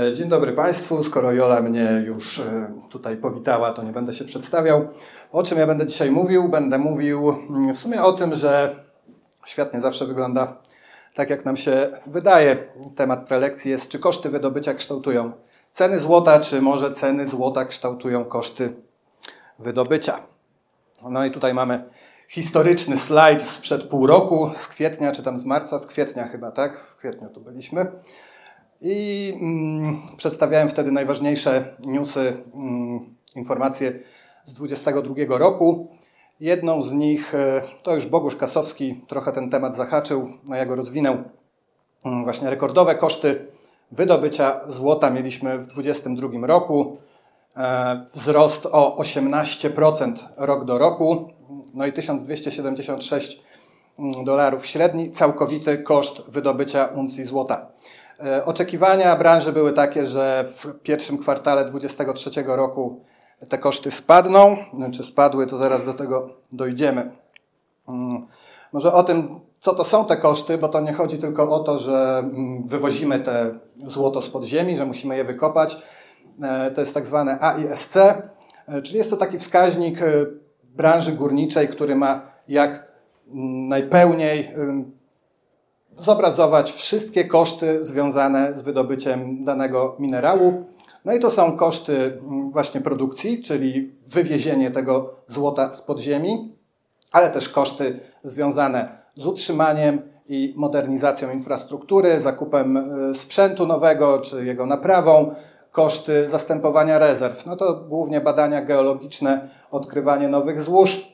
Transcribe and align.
E, 0.00 0.12
dzień 0.12 0.28
dobry 0.28 0.52
Państwu. 0.52 1.04
Skoro 1.04 1.32
Jola 1.32 1.60
mnie 1.60 2.02
już 2.06 2.38
e, 2.38 2.72
tutaj 2.90 3.16
powitała, 3.16 3.72
to 3.72 3.82
nie 3.82 3.92
będę 3.92 4.12
się 4.12 4.24
przedstawiał. 4.24 4.88
O 5.32 5.42
czym 5.42 5.58
ja 5.58 5.66
będę 5.66 5.86
dzisiaj 5.86 6.10
mówił? 6.10 6.48
Będę 6.48 6.78
mówił 6.78 7.28
mm, 7.50 7.74
w 7.74 7.78
sumie 7.78 8.02
o 8.02 8.12
tym, 8.12 8.34
że 8.34 8.76
świat 9.46 9.74
nie 9.74 9.80
zawsze 9.80 10.06
wygląda 10.06 10.56
tak, 11.14 11.30
jak 11.30 11.44
nam 11.44 11.56
się 11.56 11.90
wydaje. 12.06 12.56
Temat 12.96 13.26
prelekcji 13.26 13.70
jest, 13.70 13.88
czy 13.88 13.98
koszty 13.98 14.30
wydobycia 14.30 14.74
kształtują 14.74 15.32
ceny 15.70 16.00
złota, 16.00 16.40
czy 16.40 16.62
może 16.62 16.92
ceny 16.92 17.26
złota 17.26 17.64
kształtują 17.64 18.24
koszty 18.24 18.74
wydobycia. 19.58 20.18
No 21.10 21.24
i 21.24 21.30
tutaj 21.30 21.54
mamy 21.54 21.84
historyczny 22.28 22.96
slajd 22.96 23.42
sprzed 23.42 23.84
pół 23.84 24.06
roku, 24.06 24.50
z 24.54 24.68
kwietnia, 24.68 25.12
czy 25.12 25.22
tam 25.22 25.36
z 25.36 25.44
marca, 25.44 25.78
z 25.78 25.86
kwietnia 25.86 26.28
chyba, 26.28 26.50
tak? 26.50 26.78
W 26.78 26.96
kwietniu 26.96 27.28
tu 27.28 27.40
byliśmy. 27.40 27.92
I 28.80 29.32
mm, 29.40 30.02
przedstawiałem 30.16 30.68
wtedy 30.68 30.92
najważniejsze 30.92 31.76
newsy, 31.84 32.36
mm, 32.54 33.14
informacje 33.36 34.00
z 34.44 34.52
2022 34.54 35.38
roku. 35.38 35.88
Jedną 36.40 36.82
z 36.82 36.92
nich, 36.92 37.34
e, 37.34 37.62
to 37.82 37.94
już 37.94 38.06
Bogusz 38.06 38.36
Kasowski 38.36 39.04
trochę 39.08 39.32
ten 39.32 39.50
temat 39.50 39.76
zahaczył, 39.76 40.28
no 40.44 40.56
ja 40.56 40.66
go 40.66 40.76
rozwinął. 40.76 41.16
Mm, 42.04 42.24
właśnie 42.24 42.50
rekordowe 42.50 42.94
koszty 42.94 43.46
wydobycia 43.92 44.60
złota 44.68 45.10
mieliśmy 45.10 45.58
w 45.58 45.66
2022 45.66 46.46
roku. 46.46 46.96
E, 47.56 48.04
wzrost 48.14 48.66
o 48.66 48.96
18% 48.96 50.28
rok 50.36 50.64
do 50.64 50.78
roku, 50.78 51.28
no 51.74 51.86
i 51.86 51.92
1276 51.92 53.40
dolarów 54.24 54.66
średni, 54.66 55.10
całkowity 55.10 55.78
koszt 55.78 56.22
wydobycia 56.28 56.84
uncji 56.84 57.24
złota. 57.24 57.66
E, 58.24 58.44
oczekiwania 58.44 59.16
branży 59.16 59.52
były 59.52 59.72
takie, 59.72 60.06
że 60.06 60.44
w 60.46 60.66
pierwszym 60.82 61.18
kwartale 61.18 61.64
2023 61.64 62.42
roku 62.46 63.00
te 63.48 63.58
koszty 63.58 63.90
spadną. 63.90 64.56
Czy 64.92 65.04
spadły, 65.04 65.46
to 65.46 65.56
zaraz 65.56 65.84
do 65.84 65.94
tego 65.94 66.30
dojdziemy. 66.52 67.10
Mm, 67.88 68.26
może 68.72 68.92
o 68.92 69.02
tym, 69.04 69.40
co 69.58 69.74
to 69.74 69.84
są 69.84 70.04
te 70.04 70.16
koszty, 70.16 70.58
bo 70.58 70.68
to 70.68 70.80
nie 70.80 70.92
chodzi 70.92 71.18
tylko 71.18 71.50
o 71.52 71.58
to, 71.60 71.78
że 71.78 72.18
mm, 72.18 72.68
wywozimy 72.68 73.20
te 73.20 73.58
złoto 73.86 74.22
z 74.22 74.30
podziemi, 74.30 74.76
że 74.76 74.86
musimy 74.86 75.16
je 75.16 75.24
wykopać. 75.24 75.82
E, 76.42 76.70
to 76.70 76.80
jest 76.80 76.94
tak 76.94 77.06
zwane 77.06 77.38
AISC, 77.40 77.96
e, 77.96 78.22
czyli 78.82 78.98
jest 78.98 79.10
to 79.10 79.16
taki 79.16 79.38
wskaźnik 79.38 79.98
branży 80.62 81.12
górniczej, 81.12 81.68
który 81.68 81.96
ma 81.96 82.22
jak 82.48 82.70
mm, 83.28 83.68
najpełniej 83.68 84.54
zobrazować 85.98 86.72
wszystkie 86.72 87.24
koszty 87.24 87.82
związane 87.82 88.54
z 88.54 88.62
wydobyciem 88.62 89.44
danego 89.44 89.96
minerału. 89.98 90.64
No 91.04 91.12
i 91.12 91.20
to 91.20 91.30
są 91.30 91.56
koszty 91.56 91.96
mm, 91.96 92.50
właśnie 92.50 92.80
produkcji, 92.80 93.42
czyli 93.42 93.94
wywiezienie 94.06 94.70
tego 94.70 95.14
złota 95.26 95.72
z 95.72 95.82
podziemi, 95.82 96.56
ale 97.12 97.30
też 97.30 97.48
koszty 97.48 98.00
związane 98.22 98.98
z 99.16 99.26
utrzymaniem 99.26 100.02
i 100.26 100.54
modernizacją 100.56 101.30
infrastruktury, 101.30 102.20
zakupem 102.20 102.76
y, 103.10 103.14
sprzętu 103.14 103.66
nowego 103.66 104.18
czy 104.18 104.44
jego 104.44 104.66
naprawą, 104.66 105.34
koszty 105.72 106.28
zastępowania 106.28 106.98
rezerw. 106.98 107.46
No 107.46 107.56
to 107.56 107.74
głównie 107.74 108.20
badania 108.20 108.62
geologiczne, 108.62 109.48
odkrywanie 109.70 110.28
nowych 110.28 110.62
złóż, 110.62 111.13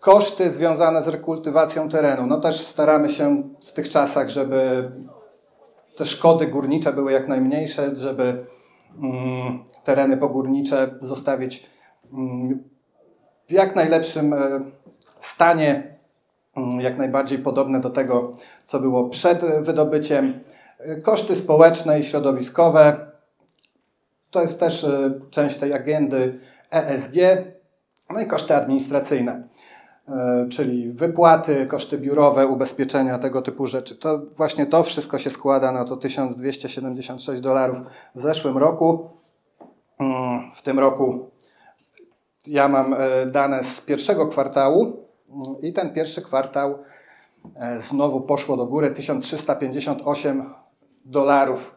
koszty 0.00 0.50
związane 0.50 1.02
z 1.02 1.08
rekultywacją 1.08 1.88
terenu. 1.88 2.26
No 2.26 2.40
też 2.40 2.60
staramy 2.60 3.08
się 3.08 3.42
w 3.66 3.72
tych 3.72 3.88
czasach, 3.88 4.28
żeby 4.28 4.90
te 5.96 6.04
szkody 6.04 6.46
górnicze 6.46 6.92
były 6.92 7.12
jak 7.12 7.28
najmniejsze, 7.28 7.96
żeby 7.96 8.46
mm, 9.02 9.64
tereny 9.84 10.16
pogórnicze 10.16 10.94
zostawić 11.00 11.66
mm, 12.12 12.64
w 13.48 13.52
jak 13.52 13.76
najlepszym 13.76 14.32
e, 14.32 14.60
stanie, 15.20 15.98
mm, 16.56 16.80
jak 16.80 16.98
najbardziej 16.98 17.38
podobne 17.38 17.80
do 17.80 17.90
tego, 17.90 18.32
co 18.64 18.80
było 18.80 19.08
przed 19.08 19.44
wydobyciem. 19.62 20.40
E, 20.78 21.00
koszty 21.00 21.34
społeczne 21.34 21.98
i 21.98 22.02
środowiskowe 22.02 23.06
to 24.30 24.40
jest 24.40 24.60
też 24.60 24.86
część 25.30 25.56
tej 25.56 25.72
agendy 25.72 26.38
ESG. 26.70 27.16
No 28.10 28.20
i 28.20 28.26
koszty 28.26 28.54
administracyjne, 28.54 29.48
e, 30.08 30.46
czyli 30.48 30.92
wypłaty, 30.92 31.66
koszty 31.66 31.98
biurowe, 31.98 32.46
ubezpieczenia, 32.46 33.18
tego 33.18 33.42
typu 33.42 33.66
rzeczy. 33.66 33.96
To 33.96 34.18
właśnie 34.36 34.66
to 34.66 34.82
wszystko 34.82 35.18
się 35.18 35.30
składa 35.30 35.72
na 35.72 35.84
to 35.84 35.96
1276 35.96 37.40
dolarów 37.40 37.82
w 38.14 38.20
zeszłym 38.20 38.58
roku. 38.58 39.10
Mm, 39.98 40.52
w 40.52 40.62
tym 40.62 40.78
roku 40.78 41.30
ja 42.46 42.68
mam 42.68 42.94
e, 42.94 43.26
dane 43.26 43.64
z 43.64 43.80
pierwszego 43.80 44.26
kwartału 44.26 45.06
mm, 45.30 45.60
i 45.60 45.72
ten 45.72 45.92
pierwszy 45.92 46.22
kwartał 46.22 46.78
e, 47.56 47.80
znowu 47.80 48.20
poszło 48.20 48.56
do 48.56 48.66
góry 48.66 48.90
1358 48.90 50.54
dolarów. 51.04 51.76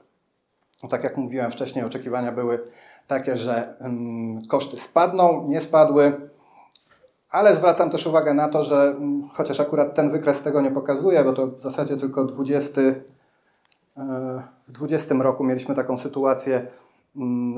Tak 0.90 1.04
jak 1.04 1.18
mówiłem 1.18 1.52
wcześniej, 1.52 1.86
oczekiwania 1.86 2.32
były 2.32 2.60
takie, 3.10 3.38
że 3.38 3.74
koszty 4.50 4.78
spadną, 4.78 5.48
nie 5.48 5.60
spadły, 5.60 6.30
ale 7.30 7.56
zwracam 7.56 7.90
też 7.90 8.08
uwagę 8.08 8.34
na 8.34 8.48
to, 8.48 8.64
że 8.64 8.96
chociaż 9.34 9.60
akurat 9.60 9.96
ten 9.96 10.12
wykres 10.12 10.42
tego 10.42 10.62
nie 10.62 10.72
pokazuje, 10.72 11.24
bo 11.24 11.34
to 11.34 11.48
w 11.48 11.60
zasadzie 11.60 11.98
tylko 11.98 12.26
20, 12.26 12.82
e, 12.82 12.96
w 14.68 14.72
20 14.72 15.16
roku 15.16 15.44
mieliśmy 15.44 15.76
taką 15.76 15.98
sytuację, 15.98 16.68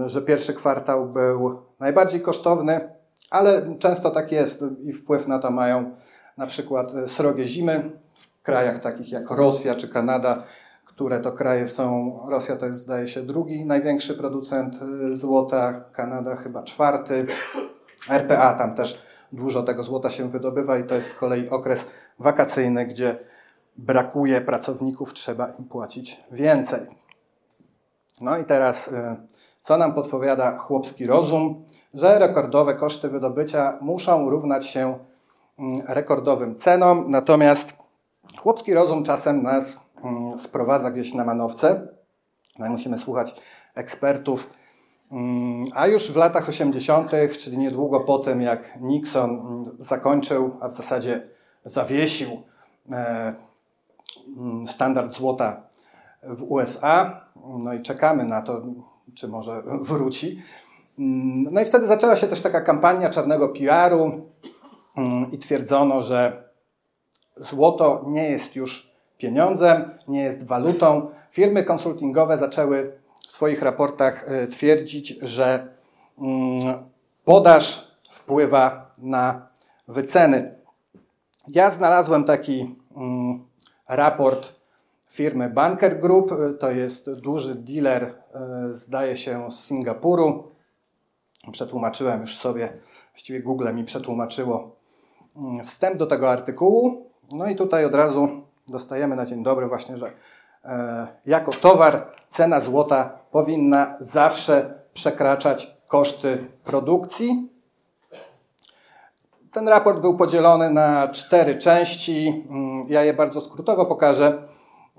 że 0.06 0.22
pierwszy 0.22 0.53
kwartał 0.53 1.06
był 1.06 1.62
najbardziej 1.79 2.22
kosztowny, 2.22 2.89
ale 3.29 3.75
często 3.79 4.12
tak 4.12 4.31
jest 4.31 4.66
i 4.83 4.94
wpływ 4.94 5.28
na 5.28 5.39
to 5.39 5.51
mają 5.51 5.91
na 6.38 6.47
przykład 6.47 6.91
srogie 7.07 7.45
zimy 7.45 7.91
w 8.13 8.44
krajach 8.44 8.79
takich 8.79 9.12
jak 9.12 9.31
Rosja 9.31 9.75
czy 9.75 9.89
Kanada, 9.89 10.44
które 11.01 11.19
to 11.19 11.31
kraje 11.31 11.67
są. 11.67 12.19
Rosja 12.29 12.56
to 12.56 12.66
jest, 12.66 12.79
zdaje 12.79 13.07
się, 13.07 13.22
drugi 13.22 13.66
największy 13.66 14.13
producent 14.13 14.79
y, 14.81 15.16
złota, 15.16 15.84
Kanada 15.91 16.35
chyba 16.35 16.63
czwarty. 16.63 17.25
RPA 18.09 18.53
tam 18.53 18.75
też 18.75 19.03
dużo 19.31 19.63
tego 19.63 19.84
złota 19.84 20.09
się 20.09 20.29
wydobywa 20.29 20.78
i 20.78 20.84
to 20.84 20.95
jest 20.95 21.09
z 21.09 21.13
kolei 21.13 21.50
okres 21.50 21.88
wakacyjny, 22.19 22.85
gdzie 22.85 23.19
brakuje 23.78 24.41
pracowników, 24.41 25.13
trzeba 25.13 25.47
im 25.47 25.66
płacić 25.66 26.23
więcej. 26.31 26.88
No 28.22 28.38
i 28.38 28.45
teraz, 28.45 28.88
y, 28.88 29.16
co 29.56 29.78
nam 29.78 29.94
podpowiada 29.94 30.57
chłopski 30.57 31.07
rozum? 31.07 31.66
Że 31.94 32.19
rekordowe 32.19 32.73
koszty 32.75 33.09
wydobycia 33.09 33.78
muszą 33.81 34.29
równać 34.29 34.68
się 34.68 35.00
mm, 35.59 35.81
rekordowym 35.88 36.56
cenom, 36.56 37.06
natomiast 37.07 37.73
chłopski 38.41 38.73
rozum 38.73 39.03
czasem 39.03 39.44
nas 39.44 39.81
sprowadza 40.38 40.91
gdzieś 40.91 41.13
na 41.13 41.25
manowce. 41.25 41.88
No 42.59 42.67
i 42.67 42.69
musimy 42.69 42.97
słuchać 42.97 43.35
ekspertów. 43.75 44.50
Mm, 45.12 45.63
a 45.75 45.88
już 45.88 46.12
w 46.12 46.16
latach 46.16 46.50
80., 46.50 47.12
czyli 47.39 47.57
niedługo 47.57 48.00
po 48.00 48.17
tym, 48.19 48.41
jak 48.41 48.81
Nixon 48.81 49.29
mm, 49.29 49.63
zakończył, 49.79 50.57
a 50.62 50.67
w 50.67 50.72
zasadzie 50.72 51.28
zawiesił 51.66 52.29
e, 52.91 53.34
standard 54.66 55.13
złota 55.13 55.63
w 56.23 56.44
USA, 56.44 57.25
no 57.63 57.73
i 57.73 57.81
czekamy 57.81 58.25
na 58.25 58.41
to, 58.41 58.62
czy 59.16 59.28
może 59.28 59.63
wróci. 59.81 60.41
No 61.51 61.62
i 61.62 61.66
wtedy 61.66 61.88
zaczęła 61.88 62.16
się 62.16 62.28
też 62.28 62.41
taka 62.41 62.62
kampania 62.62 63.09
czarnego 63.09 63.50
PR-u 63.50 64.31
i 65.31 65.38
twierdzono, 65.38 66.01
że 66.01 66.50
złoto 67.38 68.03
nie 68.07 68.29
jest 68.29 68.56
już 68.56 68.91
pieniądzem, 69.22 69.90
nie 70.07 70.22
jest 70.22 70.48
walutą. 70.48 71.10
Firmy 71.31 71.63
konsultingowe 71.63 72.38
zaczęły 72.38 72.98
w 73.28 73.31
swoich 73.31 73.62
raportach 73.62 74.25
e, 74.28 74.48
twierdzić, 74.48 75.18
że 75.22 75.68
mm, 76.18 76.60
podaż 77.25 77.88
wpływa 78.10 78.92
na 78.98 79.48
wyceny. 79.88 80.56
Ja 81.48 81.72
znalazłem 81.72 82.24
taki 82.24 82.75
mm, 82.95 83.45
raport 83.90 84.54
firmy 85.10 85.50
Banker 85.50 86.00
Group. 86.00 86.31
E, 86.31 86.54
to 86.54 86.72
jest 86.72 87.12
duży 87.13 87.56
dealer, 87.56 88.04
e, 88.04 88.13
zdaje 88.72 89.16
się, 89.16 89.51
z 89.51 89.66
Singapuru. 89.66 90.51
Przetłumaczyłem 91.51 92.22
już 92.22 92.38
sobie, 92.38 92.74
właściwie 93.13 93.40
Google 93.40 93.74
mi 93.74 93.84
przetłumaczyło 93.84 94.75
mm, 95.36 95.63
wstęp 95.63 95.98
do 95.98 96.06
tego 96.06 96.31
artykułu. 96.31 97.12
No 97.31 97.48
i 97.48 97.56
tutaj 97.56 97.86
od 97.86 97.95
razu 97.95 98.50
dostajemy 98.71 99.15
na 99.15 99.25
dzień 99.25 99.44
dobry 99.44 99.68
właśnie, 99.68 99.97
że 99.97 100.12
e, 100.65 101.07
jako 101.25 101.51
towar 101.51 102.07
cena 102.27 102.59
złota 102.59 103.19
powinna 103.31 103.95
zawsze 104.00 104.73
przekraczać 104.94 105.77
koszty 105.88 106.47
produkcji. 106.63 107.50
Ten 109.53 109.68
raport 109.68 110.00
był 110.00 110.18
podzielony 110.18 110.69
na 110.69 111.07
cztery 111.07 111.56
części. 111.56 112.45
Mm, 112.50 112.85
ja 112.88 113.03
je 113.03 113.13
bardzo 113.13 113.41
skrótowo 113.41 113.85
pokażę. 113.85 114.44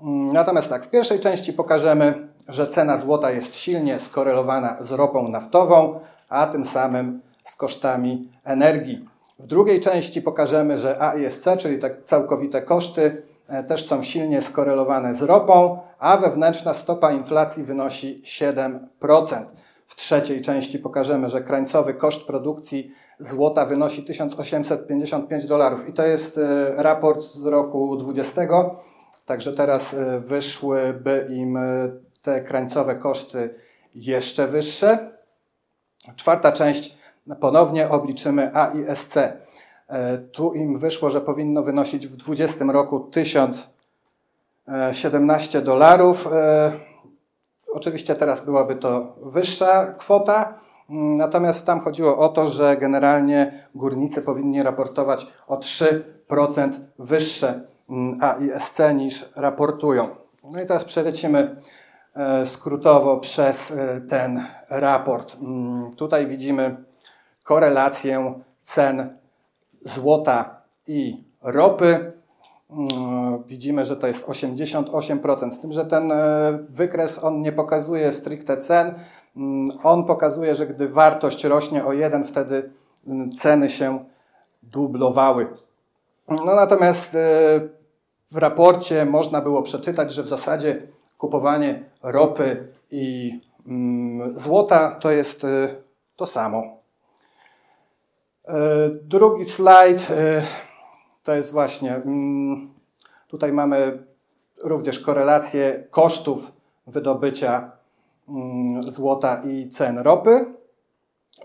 Mm, 0.01 0.33
natomiast 0.33 0.69
tak, 0.69 0.85
w 0.85 0.89
pierwszej 0.89 1.19
części 1.19 1.53
pokażemy 1.53 2.33
że 2.47 2.67
cena 2.67 2.97
złota 2.97 3.31
jest 3.31 3.55
silnie 3.55 3.99
skorelowana 3.99 4.77
z 4.79 4.91
ropą 4.91 5.27
naftową, 5.29 5.99
a 6.29 6.45
tym 6.45 6.65
samym 6.65 7.21
z 7.43 7.55
kosztami 7.55 8.29
energii. 8.45 9.05
W 9.39 9.47
drugiej 9.47 9.79
części 9.79 10.21
pokażemy, 10.21 10.77
że 10.77 11.01
AISC, 11.01 11.47
czyli 11.57 11.79
te 11.79 11.95
całkowite 12.05 12.61
koszty, 12.61 13.23
też 13.67 13.87
są 13.87 14.03
silnie 14.03 14.41
skorelowane 14.41 15.15
z 15.15 15.21
ropą, 15.21 15.79
a 15.99 16.17
wewnętrzna 16.17 16.73
stopa 16.73 17.11
inflacji 17.11 17.63
wynosi 17.63 18.21
7%. 18.23 18.79
W 19.87 19.95
trzeciej 19.95 20.41
części 20.41 20.79
pokażemy, 20.79 21.29
że 21.29 21.41
krańcowy 21.41 21.93
koszt 21.93 22.21
produkcji 22.21 22.91
złota 23.19 23.65
wynosi 23.65 24.03
1855 24.03 25.45
dolarów. 25.45 25.89
I 25.89 25.93
to 25.93 26.03
jest 26.03 26.37
e, 26.37 26.73
raport 26.77 27.21
z 27.21 27.45
roku 27.45 27.97
20. 27.97 28.41
Także 29.25 29.51
teraz 29.51 29.93
e, 29.93 30.19
wyszłyby 30.19 31.27
im 31.29 31.59
te 32.21 32.41
krańcowe 32.41 32.95
koszty 32.95 33.55
jeszcze 33.95 34.47
wyższe. 34.47 35.11
Czwarta 36.15 36.51
część 36.51 36.97
ponownie 37.39 37.89
obliczymy 37.89 38.55
AISC. 38.55 39.15
E, 39.93 40.17
tu 40.17 40.53
im 40.53 40.79
wyszło, 40.79 41.09
że 41.09 41.21
powinno 41.21 41.63
wynosić 41.63 42.07
w 42.07 42.15
2020 42.15 42.65
roku 42.65 42.99
1017 42.99 45.61
dolarów. 45.61 46.27
E, 46.31 46.71
oczywiście 47.71 48.15
teraz 48.15 48.41
byłaby 48.41 48.75
to 48.75 49.15
wyższa 49.21 49.85
kwota, 49.85 50.53
mm, 50.89 51.17
natomiast 51.17 51.65
tam 51.65 51.79
chodziło 51.79 52.17
o 52.17 52.29
to, 52.29 52.47
że 52.47 52.77
generalnie 52.77 53.65
górnicy 53.75 54.21
powinni 54.21 54.63
raportować 54.63 55.27
o 55.47 55.57
3% 55.57 56.69
wyższe 56.99 57.61
mm, 57.89 58.17
AISC 58.21 58.79
niż 58.95 59.29
raportują. 59.35 60.07
No 60.43 60.61
i 60.61 60.65
teraz 60.65 60.85
przelecimy 60.85 61.55
e, 62.15 62.45
skrótowo 62.45 63.17
przez 63.17 63.73
ten 64.09 64.43
raport. 64.69 65.37
Mm, 65.41 65.93
tutaj 65.93 66.27
widzimy 66.27 66.83
korelację 67.43 68.33
cen 68.61 69.22
złota 69.85 70.61
i 70.87 71.17
ropy. 71.41 72.13
Mm, 72.69 73.43
widzimy, 73.43 73.85
że 73.85 73.97
to 73.97 74.07
jest 74.07 74.27
88%, 74.27 75.51
z 75.51 75.59
tym, 75.59 75.73
że 75.73 75.85
ten 75.85 76.11
e, 76.11 76.59
wykres 76.69 77.23
on 77.23 77.41
nie 77.41 77.51
pokazuje 77.51 78.11
stricte 78.11 78.57
cen, 78.57 78.93
mm, 79.37 79.65
on 79.83 80.05
pokazuje, 80.05 80.55
że 80.55 80.67
gdy 80.67 80.89
wartość 80.89 81.43
rośnie 81.43 81.85
o 81.85 81.93
1, 81.93 82.23
wtedy 82.23 82.71
mm, 83.07 83.31
ceny 83.31 83.69
się 83.69 84.05
dublowały. 84.63 85.47
No 86.27 86.55
natomiast 86.55 87.15
e, 87.15 87.19
w 88.31 88.37
raporcie 88.37 89.05
można 89.05 89.41
było 89.41 89.61
przeczytać, 89.61 90.13
że 90.13 90.23
w 90.23 90.27
zasadzie 90.27 90.87
kupowanie 91.17 91.83
ropy 92.03 92.67
i 92.91 93.39
złota 94.33 94.91
to 94.91 95.11
jest 95.11 95.43
e, 95.43 95.75
to 96.15 96.25
samo. 96.25 96.82
E, 98.47 98.89
drugi 99.03 99.45
slajd 99.45 100.11
e, 100.11 100.41
to 101.23 101.33
jest 101.33 101.51
właśnie, 101.51 101.95
mm, 101.95 102.73
tutaj 103.27 103.53
mamy 103.53 104.05
również 104.63 104.99
korelację 104.99 105.87
kosztów 105.91 106.51
wydobycia 106.87 107.71
mm, 108.29 108.83
złota 108.83 109.41
i 109.43 109.69
cen 109.69 109.97
ropy. 109.97 110.45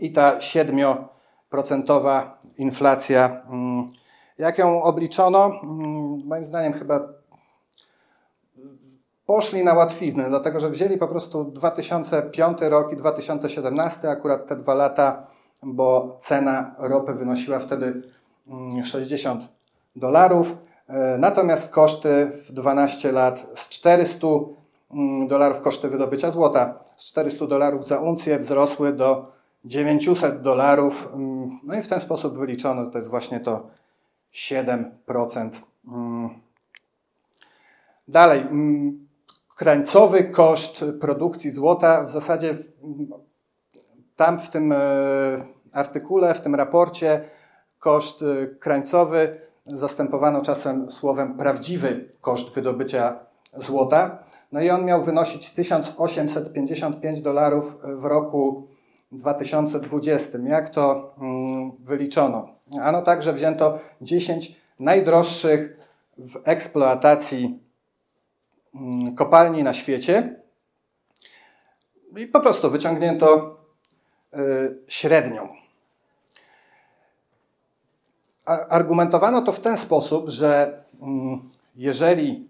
I 0.01 0.13
ta 0.13 0.39
7% 0.39 2.31
inflacja, 2.59 3.43
mm, 3.51 3.87
jak 4.39 4.59
ją 4.59 4.83
obliczono, 4.83 5.61
moim 6.25 6.45
zdaniem 6.45 6.73
chyba 6.73 7.09
poszli 9.27 9.65
na 9.65 9.75
łatwiznę, 9.75 10.29
dlatego 10.29 10.61
że 10.61 10.71
wzięli 10.71 10.99
po 10.99 11.09
prostu 11.09 11.45
2005 11.45 12.59
rok 12.61 12.93
i 12.93 12.97
2017, 12.97 14.11
akurat 14.11 14.47
te 14.47 14.57
dwa 14.57 14.75
lata 14.75 15.27
bo 15.63 16.17
cena 16.21 16.75
ropy 16.79 17.15
wynosiła 17.15 17.59
wtedy 17.59 18.03
60 18.85 19.41
mm, 19.41 19.49
dolarów, 19.97 20.57
e, 20.89 21.19
natomiast 21.19 21.69
koszty 21.69 22.27
w 22.27 22.53
12 22.53 23.13
lat 23.13 23.47
z 23.55 23.69
400 23.69 24.27
mm, 24.91 25.29
dolarów 25.29 25.61
koszty 25.61 25.89
wydobycia 25.89 26.31
złota 26.31 26.79
z 26.97 27.05
400 27.09 27.47
dolarów 27.47 27.85
za 27.85 27.99
uncję 27.99 28.39
wzrosły 28.39 28.93
do 28.93 29.33
900 29.65 30.43
dolarów. 30.43 31.09
Mm, 31.15 31.59
no 31.65 31.79
i 31.79 31.83
w 31.83 31.89
ten 31.89 32.01
sposób 32.01 32.39
wyliczono, 32.39 32.87
to 32.87 32.99
jest 32.99 33.11
właśnie 33.11 33.41
to 33.41 33.67
7%. 34.33 35.51
Dalej, 38.09 38.47
krańcowy 39.57 40.25
koszt 40.25 40.85
produkcji 41.01 41.51
złota 41.51 42.03
w 42.03 42.11
zasadzie 42.11 42.57
tam 44.19 44.39
w 44.39 44.51
tym 44.51 44.73
e, 44.73 44.77
artykule, 45.73 46.35
w 46.35 46.41
tym 46.41 46.55
raporcie 46.55 47.21
koszt 47.79 48.23
e, 48.23 48.47
krańcowy 48.47 49.41
zastępowano 49.67 50.43
czasem 50.43 50.91
słowem 50.91 51.37
prawdziwy 51.37 52.09
koszt 52.21 52.55
wydobycia 52.55 53.21
złota. 53.57 54.19
No 54.53 54.61
i 54.61 54.71
on 54.71 54.85
miał 54.85 55.05
wynosić 55.05 55.51
1855 55.51 57.21
dolarów 57.21 57.79
w 57.83 58.05
roku 58.05 58.69
2020. 59.13 60.39
Jak 60.39 60.69
to 60.69 61.15
mm, 61.21 61.73
wyliczono? 61.81 62.49
Ano 62.83 63.03
tak, 63.03 63.23
że 63.23 63.33
wzięto 63.33 63.79
10 64.01 64.61
najdroższych 64.81 65.79
w 66.19 66.41
eksploatacji 66.45 67.63
mm, 68.75 69.15
kopalni 69.15 69.63
na 69.63 69.73
świecie 69.73 70.43
i 72.17 72.27
po 72.27 72.41
prostu 72.41 72.71
wyciągnięto 72.71 73.58
średnią. 74.87 75.49
Argumentowano 78.69 79.43
to 79.43 79.53
w 79.53 79.61
ten 79.61 79.79
sposób, 79.79 80.29
że 80.29 80.83
mm, 81.03 81.41
jeżeli 81.77 82.49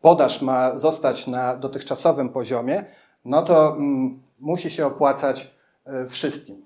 podaż 0.00 0.42
ma 0.42 0.76
zostać 0.76 1.26
na 1.26 1.56
dotychczasowym 1.56 2.28
poziomie, 2.28 2.84
no 3.24 3.42
to 3.42 3.76
mm, 3.76 4.22
musi 4.40 4.70
się 4.70 4.86
opłacać 4.86 5.50
y, 6.04 6.08
wszystkim. 6.08 6.62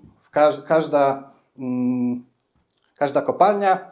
Każda, 0.67 1.31
mm, 1.57 2.25
każda 2.97 3.21
kopalnia 3.21 3.91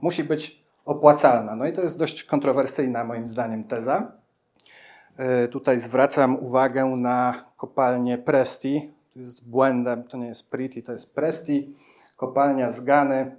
musi 0.00 0.24
być 0.24 0.64
opłacalna. 0.84 1.56
No 1.56 1.66
i 1.66 1.72
to 1.72 1.82
jest 1.82 1.98
dość 1.98 2.24
kontrowersyjna 2.24 3.04
moim 3.04 3.26
zdaniem 3.26 3.64
teza. 3.64 4.12
Y, 5.44 5.48
tutaj 5.48 5.80
zwracam 5.80 6.36
uwagę 6.36 6.86
na 6.86 7.47
kopalnię 7.58 8.18
Presti. 8.18 8.92
To 9.12 9.18
jest 9.18 9.48
błędem, 9.48 10.04
to 10.04 10.16
nie 10.16 10.26
jest 10.26 10.50
Pretty, 10.50 10.82
to 10.82 10.92
jest 10.92 11.14
Presti. 11.14 11.76
Kopalnia 12.16 12.70
z 12.70 12.80
Gany. 12.80 13.36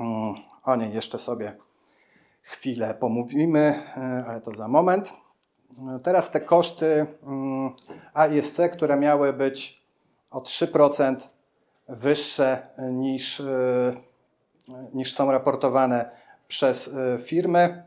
Mm, 0.00 0.34
o 0.64 0.76
niej 0.76 0.94
jeszcze 0.94 1.18
sobie 1.18 1.56
chwilę 2.42 2.94
pomówimy, 2.94 3.74
y, 3.96 4.00
ale 4.26 4.40
to 4.40 4.54
za 4.54 4.68
moment. 4.68 5.12
Y, 5.98 6.02
teraz 6.02 6.30
te 6.30 6.40
koszty 6.40 7.06
mm, 7.22 7.72
AISC, 8.14 8.60
które 8.72 8.96
miały 8.96 9.32
być 9.32 9.82
o 10.30 10.40
3% 10.40 11.16
wyższe 11.88 12.62
niż, 12.92 13.42
niż 14.94 15.14
są 15.14 15.32
raportowane 15.32 16.10
przez 16.48 16.90
firmy. 17.24 17.84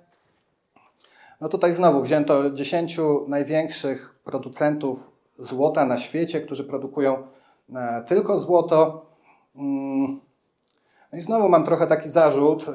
No 1.42 1.50
tutaj 1.50 1.74
znowu 1.74 2.02
wzięto 2.02 2.52
10 2.52 3.00
największych 3.28 4.16
producentów 4.24 5.12
złota 5.36 5.86
na 5.86 5.98
świecie, 5.98 6.42
którzy 6.42 6.64
produkują 6.64 7.28
e, 7.76 8.04
tylko 8.08 8.38
złoto. 8.38 9.06
Mm, 9.56 10.22
no 11.12 11.18
i 11.18 11.22
znowu 11.22 11.50
mam 11.50 11.64
trochę 11.64 11.88
taki 11.88 12.10
zarzut, 12.10 12.66
e, 12.70 12.72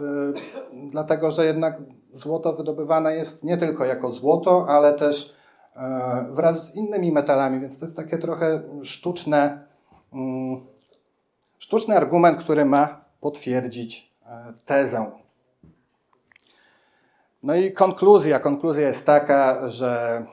dlatego 0.91 1.31
że 1.31 1.45
jednak 1.45 1.79
złoto 2.15 2.53
wydobywane 2.53 3.17
jest 3.17 3.45
nie 3.45 3.57
tylko 3.57 3.85
jako 3.85 4.11
złoto, 4.11 4.67
ale 4.69 4.93
też 4.93 5.33
e, 5.77 6.27
wraz 6.31 6.67
z 6.67 6.75
innymi 6.75 7.13
metalami, 7.13 7.61
więc 7.61 7.79
to 7.79 7.85
jest 7.85 7.97
takie 7.97 8.19
trochę 8.19 8.63
sztuczne, 8.83 9.67
mm, 10.13 10.67
sztuczny 11.59 11.97
argument, 11.97 12.39
który 12.39 12.65
ma 12.65 13.05
potwierdzić 13.21 14.09
tezę. 14.65 15.11
No 17.43 17.55
i 17.55 17.73
konkluzja. 17.73 18.41
Konkluzja 18.41 18.89
jest 18.89 19.05
taka, 19.05 19.69
że 19.69 20.25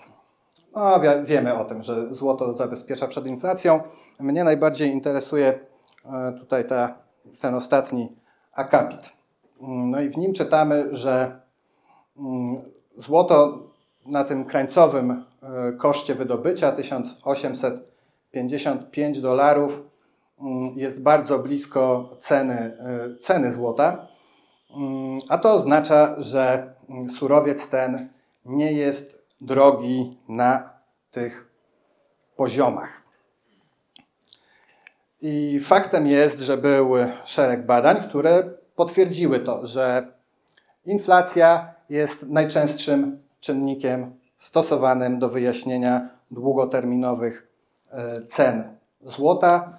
no, 0.75 0.99
wiemy 1.23 1.57
o 1.57 1.65
tym, 1.65 1.81
że 1.81 2.13
złoto 2.13 2.53
zabezpiecza 2.53 3.07
przed 3.07 3.27
inflacją. 3.27 3.81
Mnie 4.19 4.43
najbardziej 4.43 4.91
interesuje 4.91 5.59
e, 6.05 6.33
tutaj 6.39 6.67
ta, 6.67 6.97
ten 7.41 7.55
ostatni 7.55 8.15
akapit. 8.53 9.13
No 9.61 10.01
i 10.01 10.09
w 10.09 10.17
nim 10.17 10.33
czytamy, 10.33 10.87
że 10.91 11.41
mm, 12.17 12.45
złoto 12.95 13.59
na 14.05 14.23
tym 14.23 14.45
krańcowym 14.45 15.11
e, 15.11 15.25
koszcie 15.71 16.15
wydobycia 16.15 16.71
1855 16.71 19.21
dolarów 19.21 19.83
mm, 20.41 20.65
jest 20.75 21.01
bardzo 21.01 21.39
blisko 21.39 22.09
ceny, 22.19 22.53
e, 22.53 22.77
ceny 23.19 23.51
złota. 23.51 24.07
Mm, 24.77 25.17
a 25.29 25.37
to 25.37 25.53
oznacza, 25.53 26.15
że 26.17 26.73
surowiec 27.17 27.67
ten 27.67 28.09
nie 28.45 28.73
jest 28.73 29.14
drogi 29.41 30.09
na 30.29 30.69
tych 31.11 31.51
poziomach. 32.35 33.03
I 35.21 35.59
faktem 35.59 36.07
jest, 36.07 36.39
że 36.39 36.57
był 36.57 36.89
szereg 37.23 37.65
badań, 37.65 38.09
które 38.09 38.49
potwierdziły 38.75 39.39
to, 39.39 39.65
że 39.65 40.07
inflacja 40.85 41.75
jest 41.89 42.29
najczęstszym 42.29 43.23
czynnikiem 43.39 44.15
stosowanym 44.37 45.19
do 45.19 45.29
wyjaśnienia 45.29 46.09
długoterminowych 46.31 47.47
e, 47.91 48.21
cen 48.21 48.77
złota, 49.01 49.77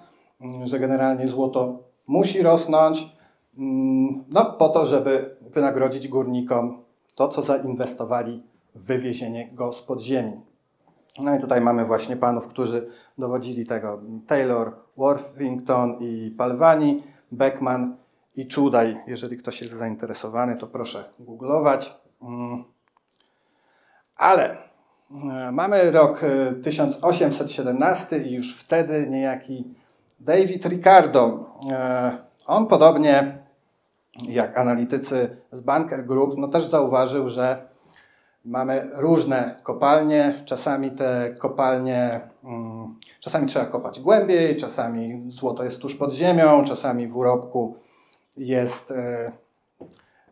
że 0.63 0.79
generalnie 0.79 1.27
złoto 1.27 1.83
musi 2.07 2.41
rosnąć, 2.41 3.17
mm, 3.57 4.23
no, 4.29 4.45
po 4.45 4.69
to, 4.69 4.85
żeby 4.85 5.37
wynagrodzić 5.41 6.07
górnikom 6.07 6.83
to, 7.15 7.27
co 7.27 7.41
zainwestowali 7.41 8.43
wywiezienie 8.85 9.49
go 9.53 9.73
z 9.73 9.81
podziemi. 9.81 10.41
No 11.19 11.35
i 11.35 11.39
tutaj 11.39 11.61
mamy 11.61 11.85
właśnie 11.85 12.17
panów, 12.17 12.47
którzy 12.47 12.89
dowodzili 13.17 13.65
tego. 13.65 14.01
Taylor, 14.27 14.73
Worthington 14.97 15.97
i 15.99 16.35
Palwani, 16.37 17.03
Beckman 17.31 17.97
i 18.35 18.47
Czudaj. 18.47 18.97
Jeżeli 19.07 19.37
ktoś 19.37 19.61
jest 19.61 19.73
zainteresowany, 19.73 20.57
to 20.57 20.67
proszę 20.67 21.09
googlować. 21.19 21.95
Mm. 22.21 22.63
Ale 24.15 24.57
e, 25.11 25.51
mamy 25.51 25.91
rok 25.91 26.21
1817 26.63 28.15
e, 28.15 28.19
i 28.19 28.33
już 28.33 28.55
wtedy 28.55 29.07
niejaki 29.09 29.73
David 30.19 30.65
Ricardo. 30.65 31.45
E, 31.71 32.17
on 32.47 32.67
podobnie 32.67 33.37
jak 34.27 34.57
analitycy 34.57 35.37
z 35.51 35.59
Banker 35.59 36.05
Group, 36.05 36.33
no 36.37 36.47
też 36.47 36.65
zauważył, 36.65 37.29
że 37.29 37.67
Mamy 38.47 38.89
różne 38.93 39.55
kopalnie, 39.63 40.41
czasami 40.45 40.91
te 40.91 41.35
kopalnie, 41.39 42.21
mm, 42.43 42.95
czasami 43.19 43.47
trzeba 43.47 43.65
kopać 43.65 43.99
głębiej, 43.99 44.55
czasami 44.55 45.23
złoto 45.27 45.63
jest 45.63 45.81
tuż 45.81 45.95
pod 45.95 46.13
ziemią, 46.13 46.63
czasami 46.63 47.07
w 47.07 47.17
urobku 47.17 47.75
jest 48.37 48.91
e, 48.91 49.31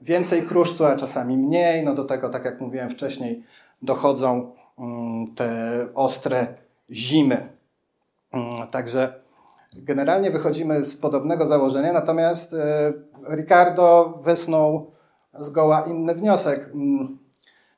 więcej 0.02 0.44
kruszcu, 0.44 0.86
a 0.86 0.96
czasami 0.96 1.38
mniej. 1.38 1.84
No 1.84 1.94
do 1.94 2.04
tego, 2.04 2.30
tak 2.30 2.46
jak 2.46 2.62
mówiłem 2.62 2.90
wcześniej, 2.90 3.44
dochodzą 3.82 4.52
mm, 4.80 5.34
te 5.36 5.50
ostre 5.96 6.48
zimy. 6.92 7.50
Mm, 8.32 8.68
także 8.72 9.22
generalnie 9.74 10.32
wychodzimy 10.32 10.86
z 10.86 10.98
podobnego 10.98 11.46
założenia, 11.46 11.94
natomiast 11.94 12.54
e, 12.54 12.94
Ricardo 13.36 14.20
wysnuł 14.24 14.92
zgoła 15.40 15.82
inny 15.82 16.16
wniosek 16.16 16.72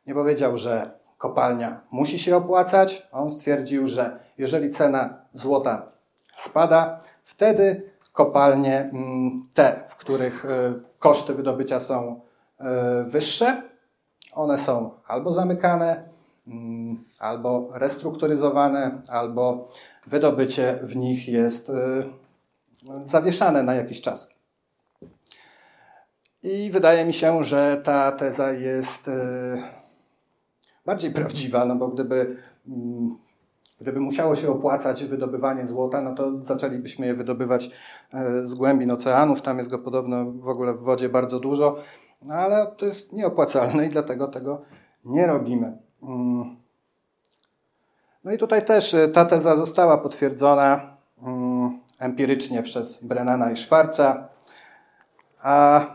nie 0.07 0.13
powiedział, 0.13 0.57
że 0.57 0.91
kopalnia 1.17 1.81
musi 1.91 2.19
się 2.19 2.37
opłacać. 2.37 3.03
On 3.11 3.29
stwierdził, 3.29 3.87
że 3.87 4.19
jeżeli 4.37 4.69
cena 4.69 5.21
złota 5.33 5.91
spada, 6.35 6.99
wtedy 7.23 7.91
kopalnie 8.13 8.79
mm, 8.79 9.43
te, 9.53 9.83
w 9.87 9.95
których 9.95 10.45
e, 10.45 10.73
koszty 10.99 11.33
wydobycia 11.33 11.79
są 11.79 12.21
e, 12.59 13.03
wyższe, 13.03 13.63
one 14.33 14.57
są 14.57 14.91
albo 15.07 15.31
zamykane, 15.31 16.09
mm, 16.47 17.05
albo 17.19 17.69
restrukturyzowane, 17.73 19.01
albo 19.09 19.67
wydobycie 20.07 20.79
w 20.83 20.95
nich 20.95 21.27
jest 21.27 21.69
e, 21.69 21.73
zawieszane 23.05 23.63
na 23.63 23.75
jakiś 23.75 24.01
czas. 24.01 24.29
I 26.43 26.71
wydaje 26.71 27.05
mi 27.05 27.13
się, 27.13 27.43
że 27.43 27.81
ta 27.83 28.11
teza 28.11 28.51
jest 28.51 29.09
bardziej 30.88 31.12
prawdziwa, 31.12 31.65
no 31.65 31.75
bo 31.75 31.88
gdyby, 31.88 32.38
mm, 32.67 33.17
gdyby 33.82 34.00
musiało 34.00 34.36
się 34.36 34.51
opłacać 34.51 35.06
wydobywanie 35.06 35.67
złota, 35.67 36.01
no 36.01 36.15
to 36.15 36.44
zaczęlibyśmy 36.44 37.06
je 37.06 37.13
wydobywać 37.13 37.72
e, 38.13 38.48
z 38.48 38.56
głębin 38.56 38.91
oceanów, 38.91 39.41
tam 39.41 39.58
jest 39.58 39.70
go 39.70 39.79
podobno 39.79 40.32
w 40.32 40.50
ogóle 40.50 40.74
w 40.74 40.79
wodzie 40.79 41.10
bardzo 41.10 41.39
dużo, 41.39 41.75
no 42.25 42.34
ale 42.34 42.67
to 42.77 42.86
jest 42.86 43.13
nieopłacalne 43.13 43.86
i 43.86 43.89
dlatego 43.89 44.27
tego 44.27 44.62
nie 45.06 45.27
robimy. 45.27 45.77
Mm. 46.03 46.56
No 48.24 48.32
i 48.32 48.38
tutaj 48.38 48.65
też 48.65 48.94
e, 48.94 49.08
ta 49.08 49.25
teza 49.25 49.56
została 49.56 49.98
potwierdzona 49.98 50.98
mm, 51.22 51.79
empirycznie 52.00 52.63
przez 52.63 53.03
Brennana 53.03 53.51
i 53.51 53.58
Schwarza, 53.58 54.29
a 55.41 55.86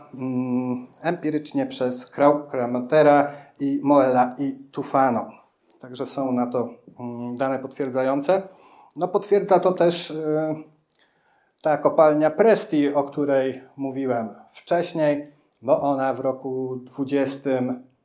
empirycznie 1.03 1.65
przez 1.65 2.05
Krautera 2.05 3.31
i 3.59 3.79
Moela 3.83 4.35
i 4.39 4.55
Tufano. 4.71 5.27
Także 5.79 6.05
są 6.05 6.31
na 6.31 6.47
to 6.47 6.69
mm, 6.99 7.35
dane 7.35 7.59
potwierdzające. 7.59 8.41
No 8.95 9.07
potwierdza 9.07 9.59
to 9.59 9.71
też 9.71 10.11
y, 10.11 10.55
ta 11.61 11.77
kopalnia 11.77 12.29
Presti, 12.29 12.93
o 12.93 13.03
której 13.03 13.61
mówiłem 13.77 14.35
wcześniej, 14.51 15.31
bo 15.61 15.81
ona 15.81 16.13
w 16.13 16.19
roku 16.19 16.75
20, 16.75 17.49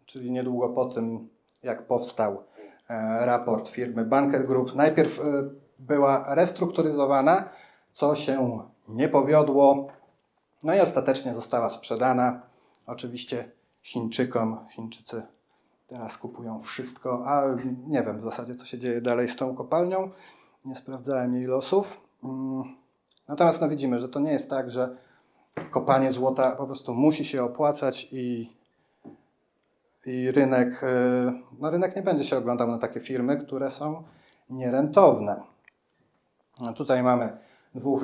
czyli 0.06 0.30
niedługo 0.30 0.68
po 0.68 0.84
tym, 0.84 1.28
jak 1.62 1.86
powstał 1.86 2.42
e, 2.88 3.26
raport 3.26 3.68
firmy 3.68 4.04
Banker 4.04 4.46
Group, 4.46 4.74
najpierw 4.74 5.18
y, 5.18 5.22
była 5.78 6.34
restrukturyzowana, 6.34 7.48
co 7.92 8.14
się 8.14 8.60
nie 8.88 9.08
powiodło, 9.08 9.88
no 10.62 10.74
i 10.74 10.80
ostatecznie 10.80 11.34
została 11.34 11.70
sprzedana. 11.70 12.42
Oczywiście 12.86 13.50
Chińczykom. 13.82 14.66
Chińczycy 14.70 15.22
Teraz 15.88 16.18
kupują 16.18 16.60
wszystko, 16.60 17.22
a 17.26 17.44
nie 17.86 18.02
wiem 18.02 18.18
w 18.18 18.22
zasadzie, 18.22 18.54
co 18.54 18.64
się 18.66 18.78
dzieje 18.78 19.00
dalej 19.00 19.28
z 19.28 19.36
tą 19.36 19.54
kopalnią. 19.54 20.10
Nie 20.64 20.74
sprawdzałem 20.74 21.34
jej 21.34 21.44
losów. 21.44 22.00
Mm. 22.24 22.62
Natomiast 23.28 23.60
no 23.60 23.68
widzimy, 23.68 23.98
że 23.98 24.08
to 24.08 24.20
nie 24.20 24.32
jest 24.32 24.50
tak, 24.50 24.70
że 24.70 24.96
kopanie 25.70 26.10
złota 26.10 26.56
po 26.56 26.66
prostu 26.66 26.94
musi 26.94 27.24
się 27.24 27.44
opłacać 27.44 28.08
i, 28.12 28.52
i 30.06 30.30
rynek, 30.30 30.82
y, 30.82 30.86
no 31.58 31.70
rynek 31.70 31.96
nie 31.96 32.02
będzie 32.02 32.24
się 32.24 32.36
oglądał 32.36 32.68
na 32.68 32.78
takie 32.78 33.00
firmy, 33.00 33.36
które 33.36 33.70
są 33.70 34.02
nierentowne. 34.50 35.42
No 36.60 36.72
tutaj 36.72 37.02
mamy 37.02 37.38
dwóch 37.74 38.02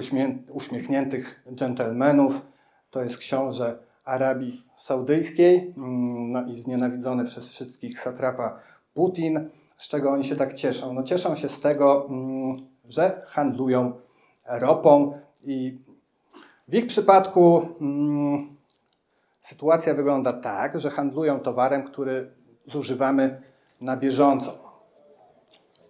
uśmiechniętych 0.53 1.45
dżentelmenów. 1.55 2.43
To 2.91 3.03
jest 3.03 3.19
książę 3.19 3.79
Arabii 4.05 4.63
Saudyjskiej, 4.75 5.75
mm, 5.77 6.33
no 6.33 6.47
i 6.47 6.55
znienawidzony 6.55 7.25
przez 7.25 7.49
wszystkich 7.49 8.01
satrapa 8.01 8.59
Putin. 8.95 9.51
Z 9.79 9.89
czego 9.89 10.11
oni 10.11 10.25
się 10.25 10.37
tak 10.37 10.55
cieszą? 10.55 10.93
No 10.93 11.03
cieszą 11.03 11.35
się 11.35 11.49
z 11.49 11.61
tego, 11.61 12.07
mm, 12.09 12.51
że 12.89 13.23
handlują 13.27 13.93
ropą 14.49 15.19
i 15.47 15.79
w 16.69 16.75
ich 16.75 16.87
przypadku 16.87 17.69
mm, 17.81 18.57
sytuacja 19.41 19.95
wygląda 19.95 20.33
tak, 20.33 20.81
że 20.81 20.91
handlują 20.91 21.41
towarem, 21.41 21.83
który 21.83 22.31
zużywamy 22.67 23.43
na 23.81 23.97
bieżąco. 23.97 24.59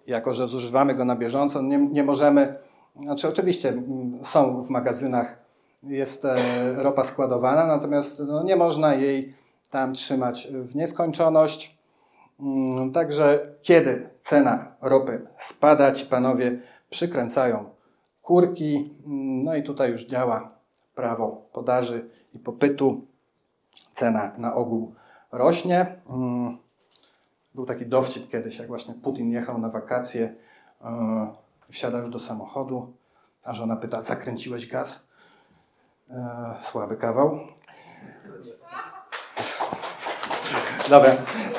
Jako, 0.07 0.35
że 0.35 0.49
zużywamy 0.49 0.95
go 0.95 1.04
na 1.04 1.16
bieżąco, 1.16 1.62
nie, 1.62 1.78
nie 1.78 2.04
możemy, 2.04 2.57
znaczy 2.97 3.29
oczywiście 3.29 3.83
są 4.23 4.61
w 4.61 4.71
magazynach 4.71 5.45
jest 5.83 6.25
e, 6.25 6.37
ropa 6.83 7.05
składowana, 7.05 7.67
natomiast 7.67 8.23
no, 8.27 8.43
nie 8.43 8.57
można 8.57 8.95
jej 8.95 9.35
tam 9.71 9.95
trzymać 9.95 10.49
w 10.53 10.77
nieskończoność. 10.77 11.79
Mm, 12.41 12.93
także 12.93 13.55
kiedy 13.63 14.11
cena 14.19 14.77
ropy 14.81 15.27
spada, 15.37 15.93
ci 15.93 16.07
panowie 16.07 16.61
przykręcają 16.91 17.65
kurki, 18.23 18.95
mm, 19.07 19.45
no 19.45 19.55
i 19.55 19.63
tutaj 19.63 19.91
już 19.91 20.07
działa 20.07 20.51
prawo 20.95 21.43
podaży 21.53 22.11
i 22.35 22.39
popytu. 22.39 23.07
Cena 23.93 24.33
na 24.39 24.55
ogół 24.55 24.95
rośnie. 25.33 25.97
Mm, 26.11 26.59
był 27.55 27.67
taki 27.67 27.87
dowcip 27.87 28.29
kiedyś, 28.29 28.59
jak 28.59 28.69
właśnie 28.69 28.95
Putin 28.95 29.31
jechał 29.31 29.59
na 29.59 29.69
wakacje, 29.69 30.35
wsiada 31.75 31.99
już 31.99 32.11
do 32.11 32.19
samochodu, 32.19 32.93
a 33.45 33.54
żona 33.54 33.76
pyta, 33.76 34.02
zakręciłeś 34.02 34.66
gaz? 34.66 35.07
E, 36.11 36.54
słaby 36.62 36.97
kawał. 36.97 37.38
Dobra. 40.90 41.12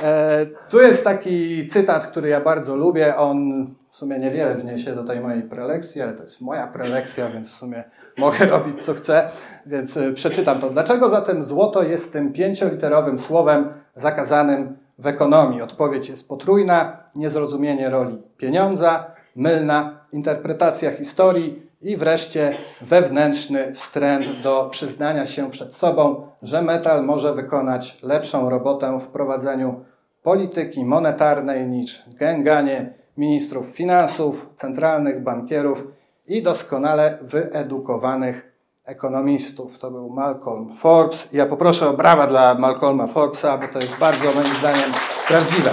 E, 0.03 0.45
tu 0.69 0.81
jest 0.81 1.03
taki 1.03 1.65
cytat, 1.65 2.07
który 2.07 2.29
ja 2.29 2.41
bardzo 2.41 2.75
lubię. 2.75 3.15
On 3.15 3.65
w 3.88 3.95
sumie 3.95 4.19
niewiele 4.19 4.55
wniesie 4.55 4.95
do 4.95 5.03
tej 5.03 5.19
mojej 5.19 5.43
prelekcji, 5.43 6.01
ale 6.01 6.13
to 6.13 6.24
jest 6.24 6.41
moja 6.41 6.67
prelekcja, 6.67 7.29
więc 7.29 7.50
w 7.50 7.57
sumie 7.57 7.84
mogę 8.17 8.45
robić 8.55 8.86
co 8.86 8.93
chcę, 8.93 9.29
więc 9.65 9.98
e, 9.98 10.13
przeczytam 10.13 10.60
to. 10.60 10.69
Dlaczego 10.69 11.10
zatem 11.10 11.43
złoto 11.43 11.84
jest 11.84 12.12
tym 12.12 12.34
pięcioliterowym 12.34 13.19
słowem 13.19 13.74
zakazanym 13.95 14.77
w 15.00 15.07
ekonomii? 15.07 15.62
Odpowiedź 15.62 16.10
jest 16.10 16.27
potrójna: 16.27 17.03
niezrozumienie 17.15 17.89
roli 17.89 18.22
pieniądza, 18.38 19.14
mylna 19.36 20.06
interpretacja 20.12 20.92
historii 20.92 21.65
i 21.82 21.98
wreszcie 21.98 22.56
wewnętrzny 22.82 23.74
wstręt 23.74 24.42
do 24.44 24.68
przyznania 24.72 25.25
się 25.25 25.50
przed 25.50 25.74
sobą, 25.74 26.27
że 26.42 26.62
metal 26.62 27.04
może 27.04 27.34
wykonać 27.34 28.04
lepszą 28.04 28.50
robotę 28.50 29.00
w 29.00 29.08
prowadzeniu 29.08 29.86
polityki 30.24 30.86
monetarnej 30.86 31.68
niż 31.68 32.04
gęganie 32.20 32.94
ministrów 33.18 33.68
finansów, 33.68 34.50
centralnych 34.56 35.24
bankierów 35.24 35.88
i 36.27 36.44
doskonale 36.44 37.18
wyedukowanych 37.22 38.51
ekonomistów. 38.86 39.80
To 39.80 39.92
był 39.92 40.10
Malcolm 40.10 40.70
Forbes. 40.70 41.27
Ja 41.34 41.46
poproszę 41.46 41.89
o 41.89 41.94
brawa 41.94 42.27
dla 42.27 42.56
Malcolma 42.56 43.08
Forbesa, 43.08 43.58
bo 43.58 43.68
to 43.68 43.80
jest 43.80 43.98
bardzo 43.98 44.34
moim 44.34 44.56
zdaniem 44.60 44.92
prawdziwe. 45.27 45.72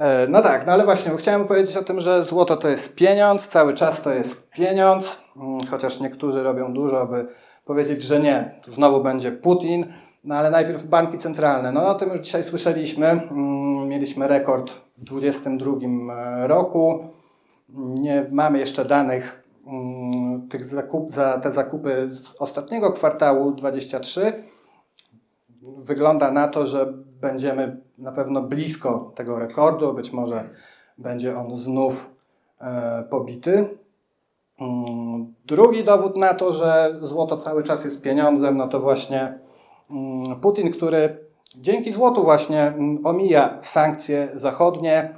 E, 0.00 0.26
no 0.28 0.42
tak, 0.42 0.66
no 0.66 0.72
ale 0.72 0.84
właśnie, 0.84 1.16
chciałem 1.16 1.44
powiedzieć 1.44 1.76
o 1.76 1.84
tym, 1.84 2.00
że 2.00 2.24
złoto 2.24 2.56
to 2.56 2.68
jest 2.68 2.94
pieniądz, 2.94 3.48
cały 3.48 3.74
czas 3.74 4.00
to 4.00 4.10
jest 4.10 4.50
pieniądz, 4.50 5.18
mm, 5.36 5.66
chociaż 5.66 6.00
niektórzy 6.00 6.42
robią 6.42 6.72
dużo, 6.72 7.00
aby 7.00 7.26
powiedzieć, 7.64 8.02
że 8.02 8.20
nie. 8.20 8.60
Tu 8.64 8.72
znowu 8.72 9.02
będzie 9.02 9.32
Putin, 9.32 9.86
no 10.24 10.34
ale 10.34 10.50
najpierw 10.50 10.84
banki 10.84 11.18
centralne. 11.18 11.72
No 11.72 11.88
o 11.88 11.94
tym 11.94 12.10
już 12.10 12.20
dzisiaj 12.20 12.44
słyszeliśmy. 12.44 13.06
Mm, 13.06 13.88
mieliśmy 13.88 14.28
rekord 14.28 14.70
w 14.70 15.04
2022 15.04 16.14
e, 16.14 16.46
roku. 16.46 17.04
Nie 17.78 18.26
mamy 18.30 18.58
jeszcze 18.58 18.84
danych 18.84 19.42
mm, 19.66 20.48
tych 20.48 20.64
zakup, 20.64 21.12
za 21.12 21.38
te 21.38 21.52
zakupy 21.52 22.06
z 22.10 22.34
ostatniego 22.42 22.92
kwartału 22.92 23.52
23. 23.52 24.44
Wygląda 25.62 26.30
na 26.30 26.48
to, 26.48 26.66
że 26.66 26.92
będziemy 27.20 27.80
na 27.98 28.12
pewno 28.12 28.42
blisko 28.42 29.12
tego 29.14 29.38
rekordu. 29.38 29.94
Być 29.94 30.12
może 30.12 30.50
będzie 30.98 31.36
on 31.36 31.54
znów 31.54 32.10
e, 32.60 33.04
pobity. 33.10 33.68
Mm, 34.60 35.34
drugi 35.46 35.84
dowód 35.84 36.16
na 36.16 36.34
to, 36.34 36.52
że 36.52 36.96
złoto 37.00 37.36
cały 37.36 37.62
czas 37.62 37.84
jest 37.84 38.02
pieniądzem, 38.02 38.56
no 38.56 38.68
to 38.68 38.80
właśnie 38.80 39.38
mm, 39.90 40.40
Putin, 40.40 40.70
który 40.72 41.18
dzięki 41.56 41.92
złotu 41.92 42.22
właśnie 42.22 42.62
mm, 42.62 43.06
omija 43.06 43.58
sankcje 43.62 44.28
zachodnie. 44.34 45.14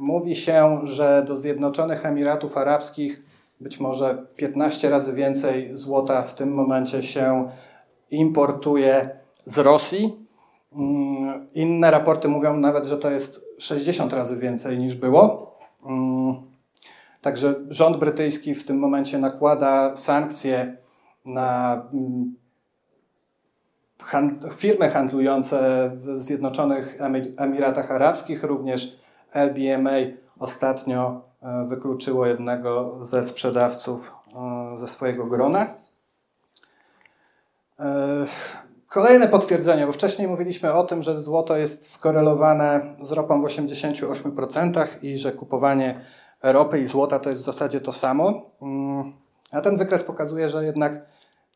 Mówi 0.00 0.34
się, 0.34 0.80
że 0.82 1.22
do 1.26 1.36
Zjednoczonych 1.36 2.06
Emiratów 2.06 2.56
Arabskich 2.56 3.22
być 3.60 3.80
może 3.80 4.26
15 4.36 4.90
razy 4.90 5.12
więcej 5.12 5.70
złota 5.76 6.22
w 6.22 6.34
tym 6.34 6.54
momencie 6.54 7.02
się 7.02 7.48
importuje 8.10 9.10
z 9.44 9.58
Rosji. 9.58 10.25
Inne 11.54 11.90
raporty 11.90 12.28
mówią 12.28 12.56
nawet, 12.56 12.84
że 12.84 12.98
to 12.98 13.10
jest 13.10 13.44
60 13.58 14.12
razy 14.12 14.36
więcej 14.36 14.78
niż 14.78 14.96
było. 14.96 15.56
Także 17.20 17.54
rząd 17.68 17.96
brytyjski 17.96 18.54
w 18.54 18.64
tym 18.64 18.78
momencie 18.78 19.18
nakłada 19.18 19.96
sankcje 19.96 20.76
na 21.24 21.82
mm, 21.92 22.36
firmy 24.56 24.90
handlujące 24.90 25.90
w 25.94 26.20
Zjednoczonych 26.20 26.98
Emiratach 27.36 27.90
Arabskich, 27.90 28.44
również 28.44 28.98
LBMA 29.32 29.90
ostatnio 30.38 31.22
e, 31.42 31.64
wykluczyło 31.68 32.26
jednego 32.26 32.98
ze 33.04 33.24
sprzedawców 33.24 34.12
e, 34.36 34.76
ze 34.76 34.88
swojego 34.88 35.26
grona. 35.26 35.66
Kolejne 38.96 39.28
potwierdzenie, 39.28 39.86
bo 39.86 39.92
wcześniej 39.92 40.28
mówiliśmy 40.28 40.72
o 40.72 40.84
tym, 40.84 41.02
że 41.02 41.20
złoto 41.20 41.56
jest 41.56 41.90
skorelowane 41.90 42.96
z 43.02 43.12
ropą 43.12 43.42
w 43.42 43.44
88% 43.44 44.86
i 45.02 45.18
że 45.18 45.32
kupowanie 45.32 46.00
ropy 46.42 46.78
i 46.78 46.86
złota 46.86 47.18
to 47.18 47.30
jest 47.30 47.42
w 47.42 47.44
zasadzie 47.44 47.80
to 47.80 47.92
samo. 47.92 48.42
Mm, 48.62 49.12
a 49.52 49.60
ten 49.60 49.76
wykres 49.76 50.04
pokazuje, 50.04 50.48
że 50.48 50.64
jednak 50.64 51.06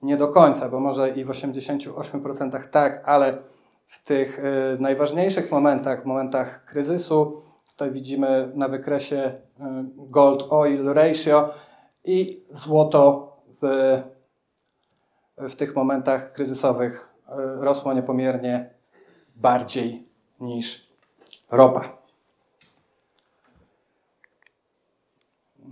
nie 0.03 0.17
do 0.17 0.29
końca, 0.29 0.69
bo 0.69 0.81
może 0.81 1.11
i 1.11 1.25
w 1.25 1.29
88% 1.29 2.69
tak, 2.69 3.03
ale 3.05 3.39
w 3.87 4.05
tych 4.05 4.39
y, 4.39 4.43
najważniejszych 4.81 5.53
momentach, 5.53 6.05
momentach 6.05 6.65
kryzysu, 6.65 7.43
tutaj 7.71 7.91
widzimy 7.91 8.53
na 8.55 8.69
wykresie 8.69 9.17
y, 9.17 9.63
gold 9.97 10.45
oil 10.51 10.93
ratio 10.93 11.51
i 12.05 12.47
złoto 12.51 13.33
w, 13.63 13.97
w 15.39 15.57
tych 15.57 15.77
momentach 15.77 16.33
kryzysowych 16.33 17.10
rosło 17.61 17.93
niepomiernie 17.93 18.71
bardziej 19.37 20.05
niż 20.41 20.91
ropa. 21.53 21.99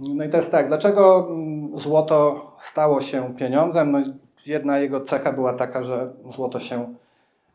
No 0.00 0.24
i 0.24 0.30
jest 0.32 0.50
tak, 0.50 0.68
dlaczego 0.68 1.28
mm, 1.30 1.78
złoto 1.78 2.50
stało 2.58 3.00
się 3.00 3.36
pieniądzem? 3.36 3.92
No 3.92 3.98
jedna 4.46 4.78
jego 4.78 5.00
cecha 5.00 5.32
była 5.32 5.52
taka, 5.52 5.82
że 5.82 6.12
złoto 6.34 6.60
się 6.60 6.94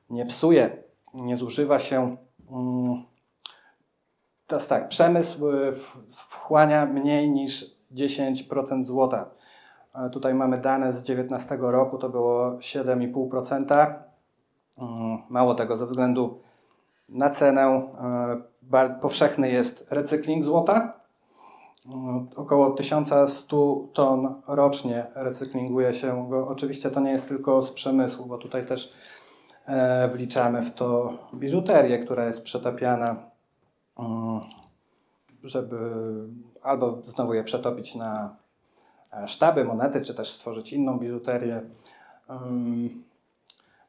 nie 0.09 0.25
psuje, 0.25 0.83
nie 1.13 1.37
zużywa 1.37 1.79
się. 1.79 2.17
Mm, 2.51 3.03
jest 4.51 4.69
tak, 4.69 4.87
przemysł 4.87 5.49
y, 5.49 5.73
wchłania 6.09 6.85
mniej 6.85 7.31
niż 7.31 7.65
10% 7.95 8.83
złota. 8.83 9.29
Tutaj 10.11 10.33
mamy 10.33 10.57
dane 10.57 10.93
z 10.93 10.95
2019 10.95 11.57
roku, 11.61 11.97
to 11.97 12.09
było 12.09 12.51
7,5%. 12.51 13.93
Mm, 14.77 15.17
mało 15.29 15.55
tego, 15.55 15.77
ze 15.77 15.85
względu 15.85 16.41
na 17.09 17.29
cenę 17.29 17.89
y, 18.73 18.99
powszechny 19.01 19.51
jest 19.51 19.91
recykling 19.91 20.43
złota, 20.43 21.03
Około 22.35 22.71
1100 22.71 23.87
ton 23.93 24.41
rocznie 24.47 25.07
recyklinguje 25.15 25.93
się 25.93 26.29
go. 26.29 26.47
Oczywiście 26.47 26.91
to 26.91 26.99
nie 26.99 27.11
jest 27.11 27.27
tylko 27.27 27.61
z 27.61 27.71
przemysłu, 27.71 28.25
bo 28.25 28.37
tutaj 28.37 28.65
też 28.65 28.89
e, 29.65 30.07
wliczamy 30.07 30.61
w 30.61 30.71
to 30.71 31.13
biżuterię, 31.33 31.99
która 31.99 32.25
jest 32.25 32.43
przetapiana, 32.43 33.15
mm, 33.99 34.41
żeby 35.43 35.77
albo 36.61 37.01
znowu 37.03 37.33
je 37.33 37.43
przetopić 37.43 37.95
na 37.95 38.25
e, 38.25 38.42
sztaby, 39.25 39.65
monety, 39.65 40.01
czy 40.01 40.13
też 40.13 40.31
stworzyć 40.31 40.73
inną 40.73 40.99
biżuterię. 40.99 41.61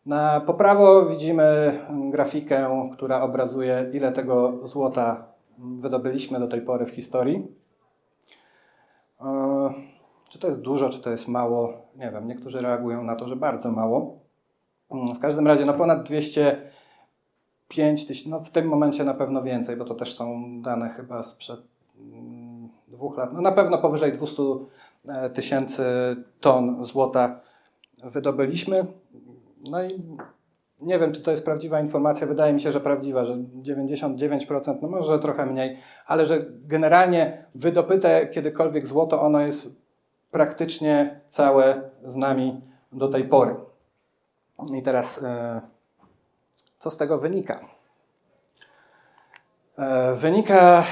Na 0.06 0.40
poprawo 0.40 1.06
widzimy 1.06 1.78
grafikę, 2.10 2.88
która 2.92 3.20
obrazuje, 3.20 3.90
ile 3.92 4.12
tego 4.12 4.52
złota 4.62 5.34
wydobyliśmy 5.58 6.38
do 6.38 6.46
tej 6.46 6.62
pory 6.62 6.86
w 6.86 6.90
historii. 6.90 7.46
E, 9.20 9.70
czy 10.30 10.38
to 10.38 10.46
jest 10.46 10.62
dużo, 10.62 10.88
czy 10.88 11.00
to 11.00 11.10
jest 11.10 11.28
mało? 11.28 11.72
Nie 11.96 12.10
wiem. 12.10 12.28
Niektórzy 12.28 12.60
reagują 12.60 13.04
na 13.04 13.16
to, 13.16 13.28
że 13.28 13.36
bardzo 13.36 13.72
mało. 13.72 14.18
W 14.90 15.18
każdym 15.18 15.46
razie, 15.46 15.64
no 15.64 15.74
ponad 15.74 16.02
205 16.02 18.06
tysięcy, 18.06 18.30
no 18.30 18.40
w 18.40 18.50
tym 18.50 18.68
momencie 18.68 19.04
na 19.04 19.14
pewno 19.14 19.42
więcej, 19.42 19.76
bo 19.76 19.84
to 19.84 19.94
też 19.94 20.14
są 20.14 20.42
dane 20.62 20.88
chyba 20.88 21.22
sprzed 21.22 21.60
dwóch 22.88 23.16
lat. 23.16 23.32
No 23.32 23.40
na 23.40 23.52
pewno 23.52 23.78
powyżej 23.78 24.12
200 24.12 24.42
e, 24.42 24.46
tysięcy 25.34 25.84
ton 26.40 26.84
złota 26.84 27.40
wydobyliśmy. 28.04 28.86
No 29.70 29.82
i 29.82 29.88
nie 30.80 30.98
wiem, 30.98 31.12
czy 31.12 31.22
to 31.22 31.30
jest 31.30 31.44
prawdziwa 31.44 31.80
informacja, 31.80 32.26
wydaje 32.26 32.52
mi 32.52 32.60
się, 32.60 32.72
że 32.72 32.80
prawdziwa, 32.80 33.24
że 33.24 33.36
99%, 33.36 34.78
no 34.82 34.88
może 34.88 35.18
trochę 35.18 35.46
mniej, 35.46 35.78
ale 36.06 36.24
że 36.24 36.38
generalnie 36.50 37.46
wydobyte 37.54 38.26
kiedykolwiek 38.26 38.86
złoto, 38.86 39.20
ono 39.20 39.40
jest 39.40 39.68
praktycznie 40.30 41.20
całe 41.26 41.90
z 42.04 42.16
nami 42.16 42.60
do 42.92 43.08
tej 43.08 43.24
pory. 43.24 43.56
I 44.74 44.82
teraz, 44.82 45.22
e, 45.22 45.60
co 46.78 46.90
z 46.90 46.96
tego 46.96 47.18
wynika? 47.18 47.60
E, 49.78 50.14
wynika 50.14 50.84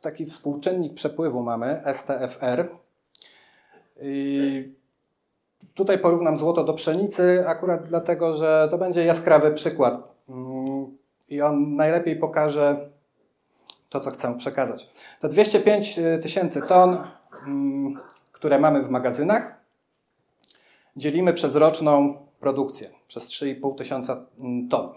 taki 0.00 0.26
współczynnik 0.26 0.94
przepływu 0.94 1.42
mamy, 1.42 1.82
STFR. 1.92 2.68
I 4.02 4.78
Tutaj 5.78 5.98
porównam 5.98 6.36
złoto 6.36 6.64
do 6.64 6.74
pszenicy, 6.74 7.44
akurat 7.46 7.88
dlatego, 7.88 8.34
że 8.34 8.68
to 8.70 8.78
będzie 8.78 9.04
jaskrawy 9.04 9.50
przykład 9.50 10.14
mm, 10.28 10.96
i 11.28 11.42
on 11.42 11.76
najlepiej 11.76 12.16
pokaże 12.16 12.90
to, 13.88 14.00
co 14.00 14.10
chcę 14.10 14.36
przekazać. 14.38 14.88
To 15.20 15.28
205 15.28 15.98
y, 15.98 16.18
tysięcy 16.22 16.62
ton, 16.62 16.98
mm, 17.46 18.00
które 18.32 18.58
mamy 18.58 18.82
w 18.82 18.90
magazynach, 18.90 19.60
dzielimy 20.96 21.32
przez 21.32 21.56
roczną 21.56 22.14
produkcję, 22.40 22.88
przez 23.08 23.26
3,5 23.26 23.74
tysiąca 23.78 24.26
mm, 24.38 24.68
ton. 24.68 24.90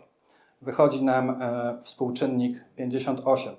Wychodzi 0.62 1.04
nam 1.04 1.30
e, 1.42 1.78
współczynnik 1.82 2.64
58. 2.76 3.56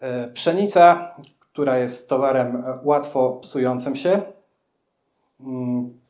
E, 0.00 0.28
pszenica, 0.28 1.14
która 1.40 1.78
jest 1.78 2.08
towarem 2.08 2.56
e, 2.56 2.78
łatwo 2.82 3.32
psującym 3.32 3.96
się, 3.96 4.22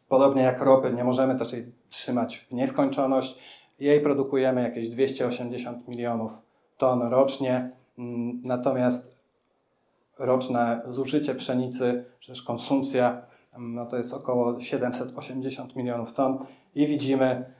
Podobnie 0.08 0.42
jak 0.42 0.62
ropy, 0.62 0.92
nie 0.92 1.04
możemy 1.04 1.38
też 1.38 1.52
jej 1.52 1.72
trzymać 1.90 2.38
w 2.38 2.52
nieskończoność. 2.52 3.42
Jej 3.78 4.00
produkujemy 4.00 4.62
jakieś 4.62 4.88
280 4.88 5.88
milionów 5.88 6.32
ton 6.78 7.02
rocznie, 7.02 7.70
mm, 7.98 8.40
natomiast 8.44 9.16
roczne 10.18 10.82
zużycie 10.86 11.34
pszenicy, 11.34 12.04
czy 12.20 12.32
też 12.32 12.42
konsumpcja, 12.42 13.22
mm, 13.56 13.74
no 13.74 13.86
to 13.86 13.96
jest 13.96 14.14
około 14.14 14.60
780 14.60 15.76
milionów 15.76 16.12
ton. 16.12 16.38
I 16.74 16.86
widzimy 16.86 17.54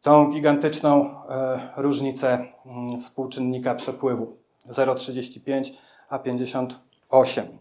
tą 0.00 0.30
gigantyczną 0.30 1.10
e, 1.28 1.60
różnicę 1.76 2.38
mm, 2.66 2.98
współczynnika 2.98 3.74
przepływu 3.74 4.36
0,35 4.68 5.72
a 6.08 6.18
58. 6.18 7.58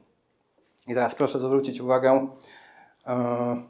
I 0.88 0.94
teraz 0.94 1.16
proszę 1.16 1.40
zwrócić 1.40 1.82
uwagę, 1.82 2.28
e, 3.08 3.62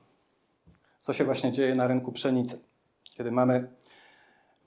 co 1.01 1.13
się 1.13 1.25
właśnie 1.25 1.51
dzieje 1.51 1.75
na 1.75 1.87
rynku 1.87 2.11
pszenicy. 2.11 2.59
Kiedy 3.03 3.31
mamy 3.31 3.71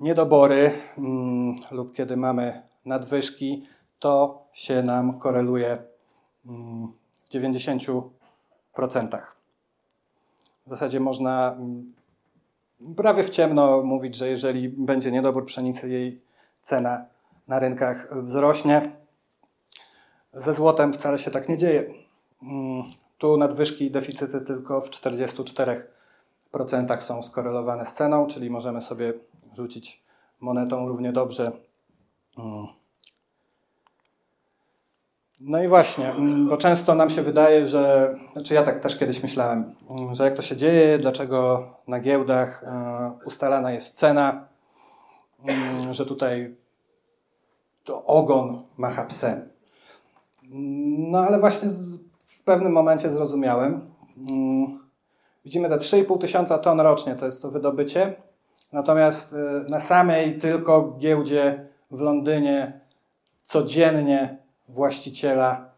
niedobory 0.00 0.72
mm, 0.98 1.56
lub 1.70 1.94
kiedy 1.94 2.16
mamy 2.16 2.62
nadwyżki, 2.84 3.62
to 3.98 4.44
się 4.52 4.82
nam 4.82 5.18
koreluje 5.18 5.78
mm, 6.46 6.92
w 7.24 7.30
90%. 7.34 8.02
W 10.66 10.70
zasadzie 10.70 11.00
można 11.00 11.52
mm, 11.52 11.94
prawie 12.96 13.22
w 13.22 13.30
ciemno 13.30 13.82
mówić, 13.82 14.16
że 14.16 14.28
jeżeli 14.28 14.68
będzie 14.68 15.10
niedobór 15.10 15.44
pszenicy, 15.44 15.88
jej 15.88 16.20
cena 16.60 17.13
na 17.48 17.58
rynkach 17.58 18.22
wzrośnie. 18.22 18.82
Ze 20.32 20.54
złotem 20.54 20.92
wcale 20.92 21.18
się 21.18 21.30
tak 21.30 21.48
nie 21.48 21.58
dzieje. 21.58 21.94
Mm, 22.42 22.82
tu 23.18 23.36
nadwyżki 23.36 23.84
i 23.84 23.90
deficyty 23.90 24.40
tylko 24.40 24.80
w 24.80 24.90
44% 24.90 27.00
są 27.00 27.22
skorelowane 27.22 27.86
z 27.86 27.94
ceną, 27.94 28.26
czyli 28.26 28.50
możemy 28.50 28.80
sobie 28.80 29.12
rzucić 29.52 30.04
monetą 30.40 30.88
równie 30.88 31.12
dobrze. 31.12 31.52
Mm. 32.38 32.66
No 35.40 35.62
i 35.62 35.68
właśnie, 35.68 36.10
mm, 36.10 36.48
bo 36.48 36.56
często 36.56 36.94
nam 36.94 37.10
się 37.10 37.22
wydaje, 37.22 37.66
że, 37.66 38.14
znaczy 38.32 38.54
ja 38.54 38.62
tak 38.62 38.80
też 38.80 38.96
kiedyś 38.96 39.22
myślałem, 39.22 39.74
że 40.12 40.24
jak 40.24 40.34
to 40.34 40.42
się 40.42 40.56
dzieje, 40.56 40.98
dlaczego 40.98 41.68
na 41.88 42.00
giełdach 42.00 42.64
e, 42.64 43.12
ustalana 43.24 43.72
jest 43.72 43.96
cena, 43.96 44.48
że 45.90 46.06
tutaj 46.06 46.56
to 47.84 48.04
ogon 48.04 48.62
macha 48.76 49.04
psem. 49.04 49.48
No 51.10 51.18
ale 51.18 51.40
właśnie 51.40 51.68
w 52.26 52.42
pewnym 52.42 52.72
momencie 52.72 53.10
zrozumiałem. 53.10 53.90
Widzimy 55.44 55.68
te 55.68 55.76
3,5 55.76 56.18
tysiąca 56.18 56.58
ton 56.58 56.80
rocznie, 56.80 57.14
to 57.14 57.24
jest 57.24 57.42
to 57.42 57.50
wydobycie. 57.50 58.16
Natomiast 58.72 59.32
e, 59.32 59.64
na 59.70 59.80
samej 59.80 60.38
tylko 60.38 60.96
giełdzie 60.98 61.68
w 61.90 62.00
Londynie 62.00 62.80
codziennie 63.42 64.38
właściciela 64.68 65.70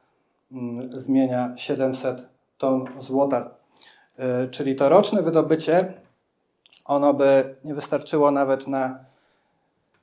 mm, 0.53 0.93
zmienia 0.93 1.53
700 1.57 2.29
ton 2.59 2.85
złota. 2.99 3.51
E, 4.19 4.49
czyli 4.49 4.77
to 4.77 4.89
roczne 4.89 5.23
wydobycie, 5.23 5.95
ono 6.85 7.15
by 7.15 7.57
nie 7.65 7.75
wystarczyło 7.75 8.31
nawet 8.31 8.67
na 8.67 8.99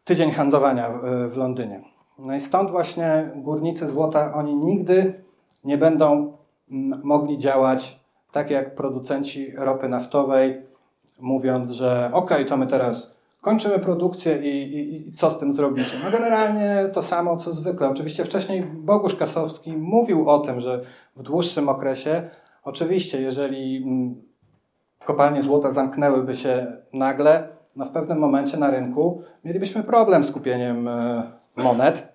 tydzień 0.04 0.32
handlowania 0.32 0.90
w 1.30 1.38
Londynie. 1.38 1.93
No 2.20 2.36
i 2.36 2.40
stąd 2.40 2.72
właśnie 2.72 3.32
górnicy 3.36 3.88
złota, 3.88 4.34
oni 4.34 4.56
nigdy 4.56 5.24
nie 5.64 5.78
będą 5.78 6.38
mogli 7.04 7.38
działać 7.38 8.00
tak 8.32 8.50
jak 8.50 8.76
producenci 8.76 9.52
ropy 9.58 9.90
naftowej, 9.90 10.62
mówiąc, 11.22 11.72
że 11.72 12.10
ok, 12.14 12.32
to 12.50 12.58
my 12.58 12.68
teraz 12.68 13.18
kończymy 13.42 13.80
produkcję 13.80 14.38
i, 14.38 14.78
i, 14.78 15.10
i, 15.10 15.14
co 15.14 15.32
z 15.32 15.38
tym 15.38 15.52
zrobicie? 15.52 15.98
No 16.04 16.12
generalnie 16.12 16.90
to 16.94 17.02
samo, 17.02 17.38
co 17.38 17.54
zwykle. 17.54 17.90
Oczywiście 17.90 18.26
wcześniej 18.26 18.64
Bogusz 18.64 19.16
Kasowski 19.16 19.78
mówił 19.78 20.30
o 20.30 20.40
tym, 20.40 20.60
że 20.60 20.82
w 21.16 21.24
dłuższym 21.24 21.70
okresie, 21.70 22.30
oczywiście 22.64 23.22
jeżeli 23.22 23.86
kopalnie 25.06 25.42
złota 25.42 25.72
zamknęłyby 25.72 26.36
się 26.36 26.78
nagle, 26.94 27.48
no 27.76 27.86
w 27.86 27.90
pewnym 27.90 28.18
momencie 28.18 28.58
na 28.58 28.72
rynku 28.72 29.22
mielibyśmy 29.46 29.84
problem 29.84 30.24
z 30.24 30.32
kupieniem 30.32 30.88
e, 30.88 31.43
monet, 31.56 32.14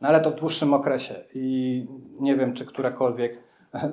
no 0.00 0.08
ale 0.08 0.20
to 0.20 0.30
w 0.30 0.34
dłuższym 0.34 0.74
okresie 0.74 1.24
i 1.34 1.86
nie 2.20 2.36
wiem, 2.36 2.54
czy 2.54 2.66
którakolwiek 2.66 3.38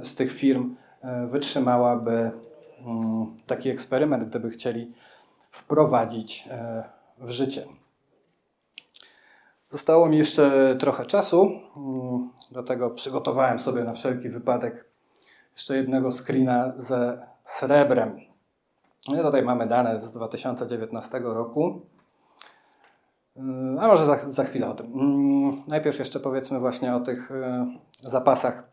z 0.02 0.16
tych 0.16 0.32
firm 0.32 0.76
e, 1.02 1.28
wytrzymałaby 1.28 2.32
mm, 2.80 3.38
taki 3.48 3.70
eksperyment, 3.70 4.24
gdyby 4.24 4.50
chcieli 4.50 4.94
wprowadzić 5.52 6.48
e, 6.52 6.84
w 7.18 7.30
życie. 7.30 7.64
Zostało 9.72 10.10
mi 10.10 10.18
jeszcze 10.18 10.76
trochę 10.80 11.06
czasu, 11.06 11.52
mm, 11.78 12.30
do 12.52 12.64
tego 12.64 12.90
przygotowałem 12.90 13.60
sobie 13.60 13.84
na 13.84 13.94
wszelki 13.94 14.30
wypadek 14.30 14.86
jeszcze 15.56 15.76
jednego 15.76 16.12
screena 16.12 16.74
ze 16.78 17.28
srebrem. 17.46 18.20
No 19.10 19.24
tutaj 19.24 19.44
mamy 19.44 19.68
dane 19.68 20.00
z 20.00 20.12
2019 20.12 21.20
roku. 21.20 21.82
Mm, 23.36 23.80
a 23.80 23.88
może 23.88 24.06
za, 24.06 24.32
za 24.32 24.44
chwilę 24.44 24.70
o 24.70 24.74
tym. 24.74 24.86
Mm, 24.86 25.64
najpierw 25.68 26.00
jeszcze 26.00 26.20
powiedzmy 26.20 26.60
właśnie 26.60 26.96
o 26.96 27.00
tych 27.00 27.32
e, 27.32 27.68
zapasach 28.00 28.72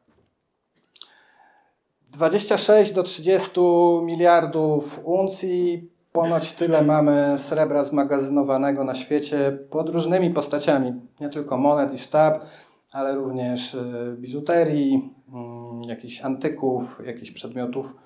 26 2.12 2.92
do 2.92 3.03
30 3.03 3.61
miliardów 4.03 5.01
uncji 5.05 5.90
Ponoć 6.12 6.53
tyle 6.53 6.83
mamy 6.83 7.35
srebra 7.38 7.85
zmagazynowanego 7.85 8.85
na 8.85 8.94
świecie 8.94 9.59
pod 9.70 9.90
różnymi 9.90 10.31
postaciami, 10.31 10.92
nie 11.20 11.29
tylko 11.29 11.59
monet 11.59 11.94
i 11.94 11.99
sztab, 11.99 12.44
ale 12.92 13.14
również 13.14 13.75
y, 13.75 14.16
biżuterii, 14.18 15.14
mm, 15.33 15.83
jakichś 15.88 16.20
antyków, 16.20 17.01
jakichś 17.07 17.31
przedmiotów 17.31 17.96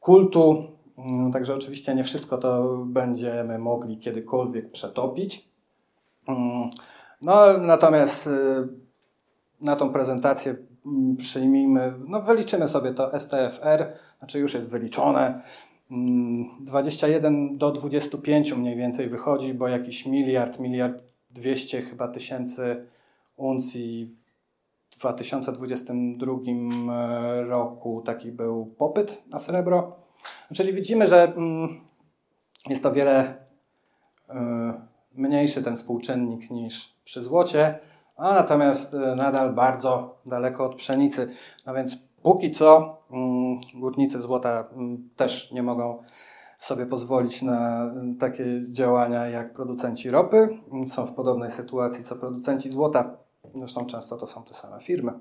kultu. 0.00 0.64
Także 1.32 1.54
oczywiście 1.54 1.94
nie 1.94 2.04
wszystko 2.04 2.38
to 2.38 2.78
będziemy 2.86 3.58
mogli 3.58 3.98
kiedykolwiek 3.98 4.70
przetopić. 4.70 5.45
Mm, 6.28 6.70
no, 7.22 7.58
natomiast 7.58 8.26
y, 8.26 8.30
na 9.60 9.76
tą 9.76 9.92
prezentację 9.92 10.56
przyjmijmy, 11.18 11.94
no 12.08 12.22
wyliczymy 12.22 12.68
sobie 12.68 12.94
to 12.94 13.18
STFR, 13.20 13.92
znaczy 14.18 14.38
już 14.38 14.54
jest 14.54 14.70
wyliczone, 14.70 15.42
21 16.60 17.58
do 17.58 17.70
25 17.70 18.52
mniej 18.52 18.76
więcej 18.76 19.08
wychodzi, 19.08 19.54
bo 19.54 19.68
jakiś 19.68 20.06
miliard, 20.06 20.58
miliard 20.58 21.02
200 21.30 21.82
chyba 21.82 22.08
tysięcy 22.08 22.86
uncji 23.36 24.10
w 24.90 24.98
2022 24.98 26.32
e, 26.32 27.42
roku 27.42 28.02
taki 28.02 28.32
był 28.32 28.66
popyt 28.66 29.22
na 29.30 29.38
srebro. 29.38 29.96
Czyli 30.54 30.72
widzimy, 30.72 31.08
że 31.08 31.22
mm, 31.22 31.80
jest 32.68 32.82
to 32.82 32.92
wiele 32.92 33.34
e, 34.28 34.85
mniejszy 35.16 35.62
ten 35.62 35.76
współczynnik 35.76 36.50
niż 36.50 36.94
przy 37.04 37.22
złocie, 37.22 37.78
a 38.16 38.34
natomiast 38.34 38.94
e, 38.94 39.14
nadal 39.14 39.54
bardzo 39.54 40.18
daleko 40.26 40.64
od 40.64 40.74
pszenicy. 40.74 41.28
No 41.66 41.74
więc 41.74 41.98
Póki 42.26 42.50
co 42.50 42.98
mm, 43.10 43.60
górnicy 43.74 44.20
złota 44.20 44.68
mm, 44.72 45.08
też 45.16 45.52
nie 45.52 45.62
mogą 45.62 46.02
sobie 46.60 46.86
pozwolić 46.86 47.42
na 47.42 47.82
mm, 47.82 48.16
takie 48.16 48.44
działania 48.70 49.26
jak 49.26 49.54
producenci 49.54 50.10
ropy. 50.10 50.58
Są 50.86 51.06
w 51.06 51.12
podobnej 51.12 51.50
sytuacji 51.50 52.04
co 52.04 52.16
producenci 52.16 52.70
złota. 52.70 53.16
Zresztą 53.54 53.86
często 53.86 54.16
to 54.16 54.26
są 54.26 54.42
te 54.42 54.54
same 54.54 54.80
firmy. 54.80 55.12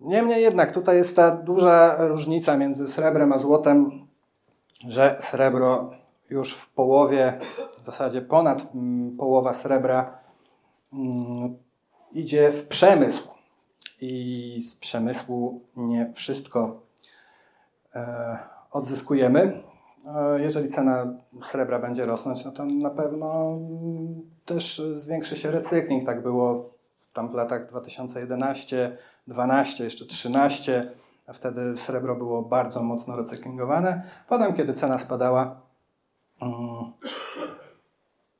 Niemniej 0.00 0.42
jednak 0.42 0.72
tutaj 0.72 0.96
jest 0.96 1.16
ta 1.16 1.30
duża 1.30 1.96
różnica 2.08 2.56
między 2.56 2.88
srebrem 2.88 3.32
a 3.32 3.38
złotem, 3.38 4.06
że 4.88 5.16
srebro 5.20 5.90
już 6.34 6.54
w 6.54 6.68
połowie, 6.70 7.38
w 7.82 7.86
zasadzie 7.86 8.22
ponad 8.22 8.66
połowa 9.18 9.52
srebra 9.52 10.18
idzie 12.12 12.52
w 12.52 12.64
przemysł 12.66 13.28
i 14.00 14.60
z 14.60 14.74
przemysłu 14.76 15.60
nie 15.76 16.12
wszystko 16.14 16.82
e, 17.94 18.38
odzyskujemy. 18.70 19.62
E, 20.06 20.40
jeżeli 20.40 20.68
cena 20.68 21.06
srebra 21.42 21.78
będzie 21.78 22.04
rosnąć, 22.04 22.44
no 22.44 22.52
to 22.52 22.64
na 22.64 22.90
pewno 22.90 23.58
też 24.44 24.82
zwiększy 24.94 25.36
się 25.36 25.50
recykling. 25.50 26.04
Tak 26.06 26.22
było 26.22 26.56
tam 27.12 27.30
w 27.30 27.34
latach 27.34 27.66
2011, 27.66 28.96
12, 29.26 29.84
jeszcze 29.84 30.04
13. 30.04 30.90
A 31.26 31.32
wtedy 31.32 31.76
srebro 31.76 32.16
było 32.16 32.42
bardzo 32.42 32.82
mocno 32.82 33.16
recyklingowane. 33.16 34.02
Potem, 34.28 34.54
kiedy 34.54 34.74
cena 34.74 34.98
spadała, 34.98 35.64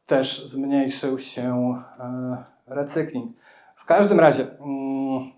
też 0.06 0.46
zmniejszył 0.46 1.18
się 1.18 1.74
e, 1.98 2.44
recykling. 2.66 3.36
W 3.76 3.84
każdym 3.84 4.20
razie, 4.20 4.46
um, 4.46 5.34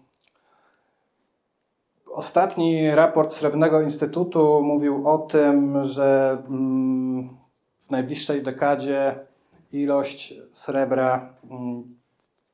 Ostatni 2.16 2.90
raport 2.90 3.32
Srebrnego 3.32 3.80
Instytutu 3.80 4.62
mówił 4.62 5.08
o 5.08 5.18
tym, 5.18 5.84
że 5.84 6.38
mm, 6.48 7.36
w 7.78 7.90
najbliższej 7.90 8.42
dekadzie 8.42 9.26
ilość 9.72 10.34
srebra 10.52 11.34
mm, 11.50 11.96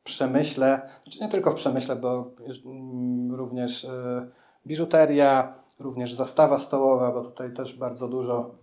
w 0.00 0.02
przemyśle, 0.02 0.88
znaczy 1.02 1.20
nie 1.20 1.28
tylko 1.28 1.50
w 1.50 1.54
przemyśle, 1.54 1.96
bo 1.96 2.30
mm, 2.64 3.34
również 3.34 3.84
e, 3.84 4.28
biżuteria, 4.66 5.54
również 5.80 6.14
zastawa 6.14 6.58
stołowa, 6.58 7.12
bo 7.12 7.20
tutaj 7.20 7.52
też 7.52 7.74
bardzo 7.74 8.08
dużo 8.08 8.54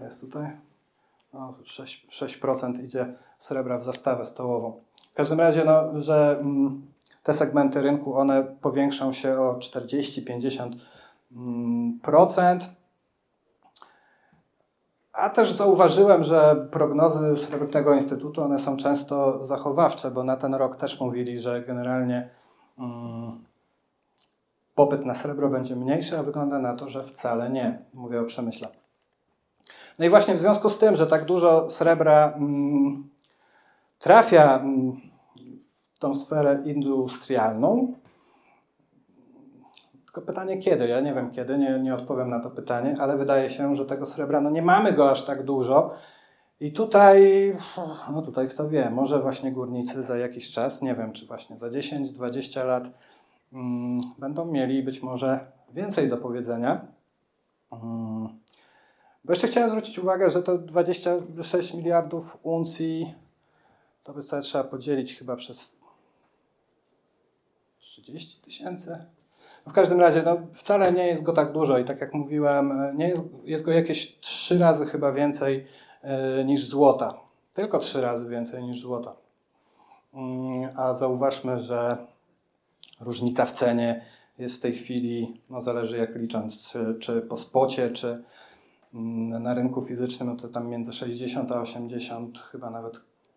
jest 0.00 0.20
tutaj. 0.20 0.56
No, 1.34 1.54
6%, 1.64 2.08
6% 2.08 2.84
idzie 2.84 3.14
srebra 3.38 3.78
w 3.78 3.84
zastawę 3.84 4.24
stołową. 4.24 4.80
W 5.12 5.14
każdym 5.14 5.40
razie, 5.40 5.64
no, 5.64 6.00
że 6.00 6.38
mm, 6.40 6.86
te 7.22 7.34
segmenty 7.34 7.80
rynku 7.80 8.14
one 8.14 8.42
powiększą 8.60 9.12
się 9.12 9.40
o 9.40 9.58
40-50%. 9.58 10.76
Mm, 11.32 12.00
A 15.12 15.30
też 15.30 15.52
zauważyłem, 15.52 16.24
że 16.24 16.68
prognozy 16.70 17.36
Srebrnego 17.36 17.94
Instytutu 17.94 18.42
one 18.42 18.58
są 18.58 18.76
często 18.76 19.44
zachowawcze, 19.44 20.10
bo 20.10 20.24
na 20.24 20.36
ten 20.36 20.54
rok 20.54 20.76
też 20.76 21.00
mówili, 21.00 21.40
że 21.40 21.62
generalnie 21.62 22.30
mm, 22.78 23.44
popyt 24.74 25.06
na 25.06 25.14
srebro 25.14 25.48
będzie 25.48 25.76
mniejszy, 25.76 26.18
a 26.18 26.22
wygląda 26.22 26.58
na 26.58 26.74
to, 26.74 26.88
że 26.88 27.04
wcale 27.04 27.50
nie. 27.50 27.82
Mówię 27.94 28.20
o 28.20 28.24
przemyśle. 28.24 28.68
No 29.98 30.06
i 30.06 30.08
właśnie 30.08 30.34
w 30.34 30.38
związku 30.38 30.70
z 30.70 30.78
tym, 30.78 30.96
że 30.96 31.06
tak 31.06 31.24
dużo 31.24 31.70
srebra 31.70 32.32
mm, 32.36 33.08
trafia 33.98 34.58
mm, 34.58 35.00
w 35.94 35.98
tą 35.98 36.14
sferę 36.14 36.62
industrialną, 36.64 37.94
tylko 40.04 40.22
pytanie 40.22 40.58
kiedy? 40.58 40.88
Ja 40.88 41.00
nie 41.00 41.14
wiem 41.14 41.30
kiedy, 41.30 41.58
nie, 41.58 41.78
nie 41.78 41.94
odpowiem 41.94 42.30
na 42.30 42.40
to 42.40 42.50
pytanie, 42.50 42.96
ale 43.00 43.16
wydaje 43.16 43.50
się, 43.50 43.76
że 43.76 43.86
tego 43.86 44.06
srebra, 44.06 44.40
no 44.40 44.50
nie 44.50 44.62
mamy 44.62 44.92
go 44.92 45.10
aż 45.10 45.22
tak 45.22 45.42
dużo. 45.42 45.90
I 46.60 46.72
tutaj, 46.72 47.52
no 48.12 48.22
tutaj 48.22 48.48
kto 48.48 48.68
wie, 48.68 48.90
może 48.90 49.20
właśnie 49.20 49.52
górnicy 49.52 50.02
za 50.02 50.16
jakiś 50.16 50.50
czas, 50.50 50.82
nie 50.82 50.94
wiem 50.94 51.12
czy 51.12 51.26
właśnie 51.26 51.58
za 51.58 51.68
10-20 51.68 52.66
lat 52.66 52.90
mm, 53.52 53.98
będą 54.18 54.44
mieli 54.44 54.82
być 54.82 55.02
może 55.02 55.52
więcej 55.74 56.08
do 56.08 56.16
powiedzenia. 56.16 56.86
Bo 59.24 59.32
jeszcze 59.32 59.46
chciałem 59.46 59.70
zwrócić 59.70 59.98
uwagę, 59.98 60.30
że 60.30 60.42
to 60.42 60.58
26 60.58 61.74
miliardów 61.74 62.38
uncji 62.42 63.14
to 64.04 64.12
by 64.12 64.22
sobie 64.22 64.42
trzeba 64.42 64.64
podzielić 64.64 65.18
chyba 65.18 65.36
przez 65.36 65.76
30 67.78 68.40
tysięcy. 68.40 69.04
No 69.66 69.72
w 69.72 69.74
każdym 69.74 70.00
razie 70.00 70.22
no, 70.22 70.38
wcale 70.52 70.92
nie 70.92 71.06
jest 71.06 71.22
go 71.22 71.32
tak 71.32 71.52
dużo 71.52 71.78
i 71.78 71.84
tak 71.84 72.00
jak 72.00 72.14
mówiłem, 72.14 72.96
nie 72.96 73.08
jest, 73.08 73.24
jest 73.44 73.64
go 73.64 73.72
jakieś 73.72 74.18
trzy 74.20 74.58
razy 74.58 74.86
chyba 74.86 75.12
więcej 75.12 75.66
y, 76.40 76.44
niż 76.44 76.66
złota. 76.66 77.14
Tylko 77.54 77.78
trzy 77.78 78.00
razy 78.00 78.28
więcej 78.28 78.62
niż 78.62 78.80
złota. 78.80 79.16
Y, 80.14 80.18
a 80.76 80.94
zauważmy, 80.94 81.60
że 81.60 82.06
różnica 83.00 83.46
w 83.46 83.52
cenie 83.52 84.04
jest 84.38 84.56
w 84.56 84.60
tej 84.60 84.72
chwili, 84.72 85.40
no 85.50 85.60
zależy 85.60 85.96
jak 85.96 86.16
licząc, 86.16 86.62
czy, 86.62 86.96
czy 87.00 87.22
po 87.22 87.36
spocie, 87.36 87.90
czy 87.90 88.08
Mm, 88.08 88.24
na 89.40 89.54
rynku 89.54 89.82
fizycznym 89.82 90.28
no 90.28 90.36
to 90.36 90.48
tam 90.48 90.68
między 90.68 90.92
60 90.92 91.52
a 91.52 91.60
80, 91.60 92.38
chyba 92.38 92.70
nawet 92.70 92.94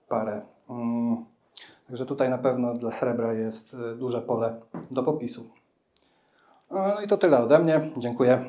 parę. 0.07 0.41
Mm, 0.69 1.25
także 1.87 2.05
tutaj 2.05 2.29
na 2.29 2.37
pewno 2.37 2.73
dla 2.73 2.91
srebra 2.91 3.33
jest 3.33 3.73
y, 3.73 3.95
duże 3.95 4.21
pole 4.21 4.61
do 4.91 5.03
popisu. 5.03 5.49
No 6.71 7.01
i 7.01 7.07
to 7.07 7.17
tyle 7.17 7.39
ode 7.39 7.59
mnie. 7.59 7.91
Dziękuję. 7.97 8.45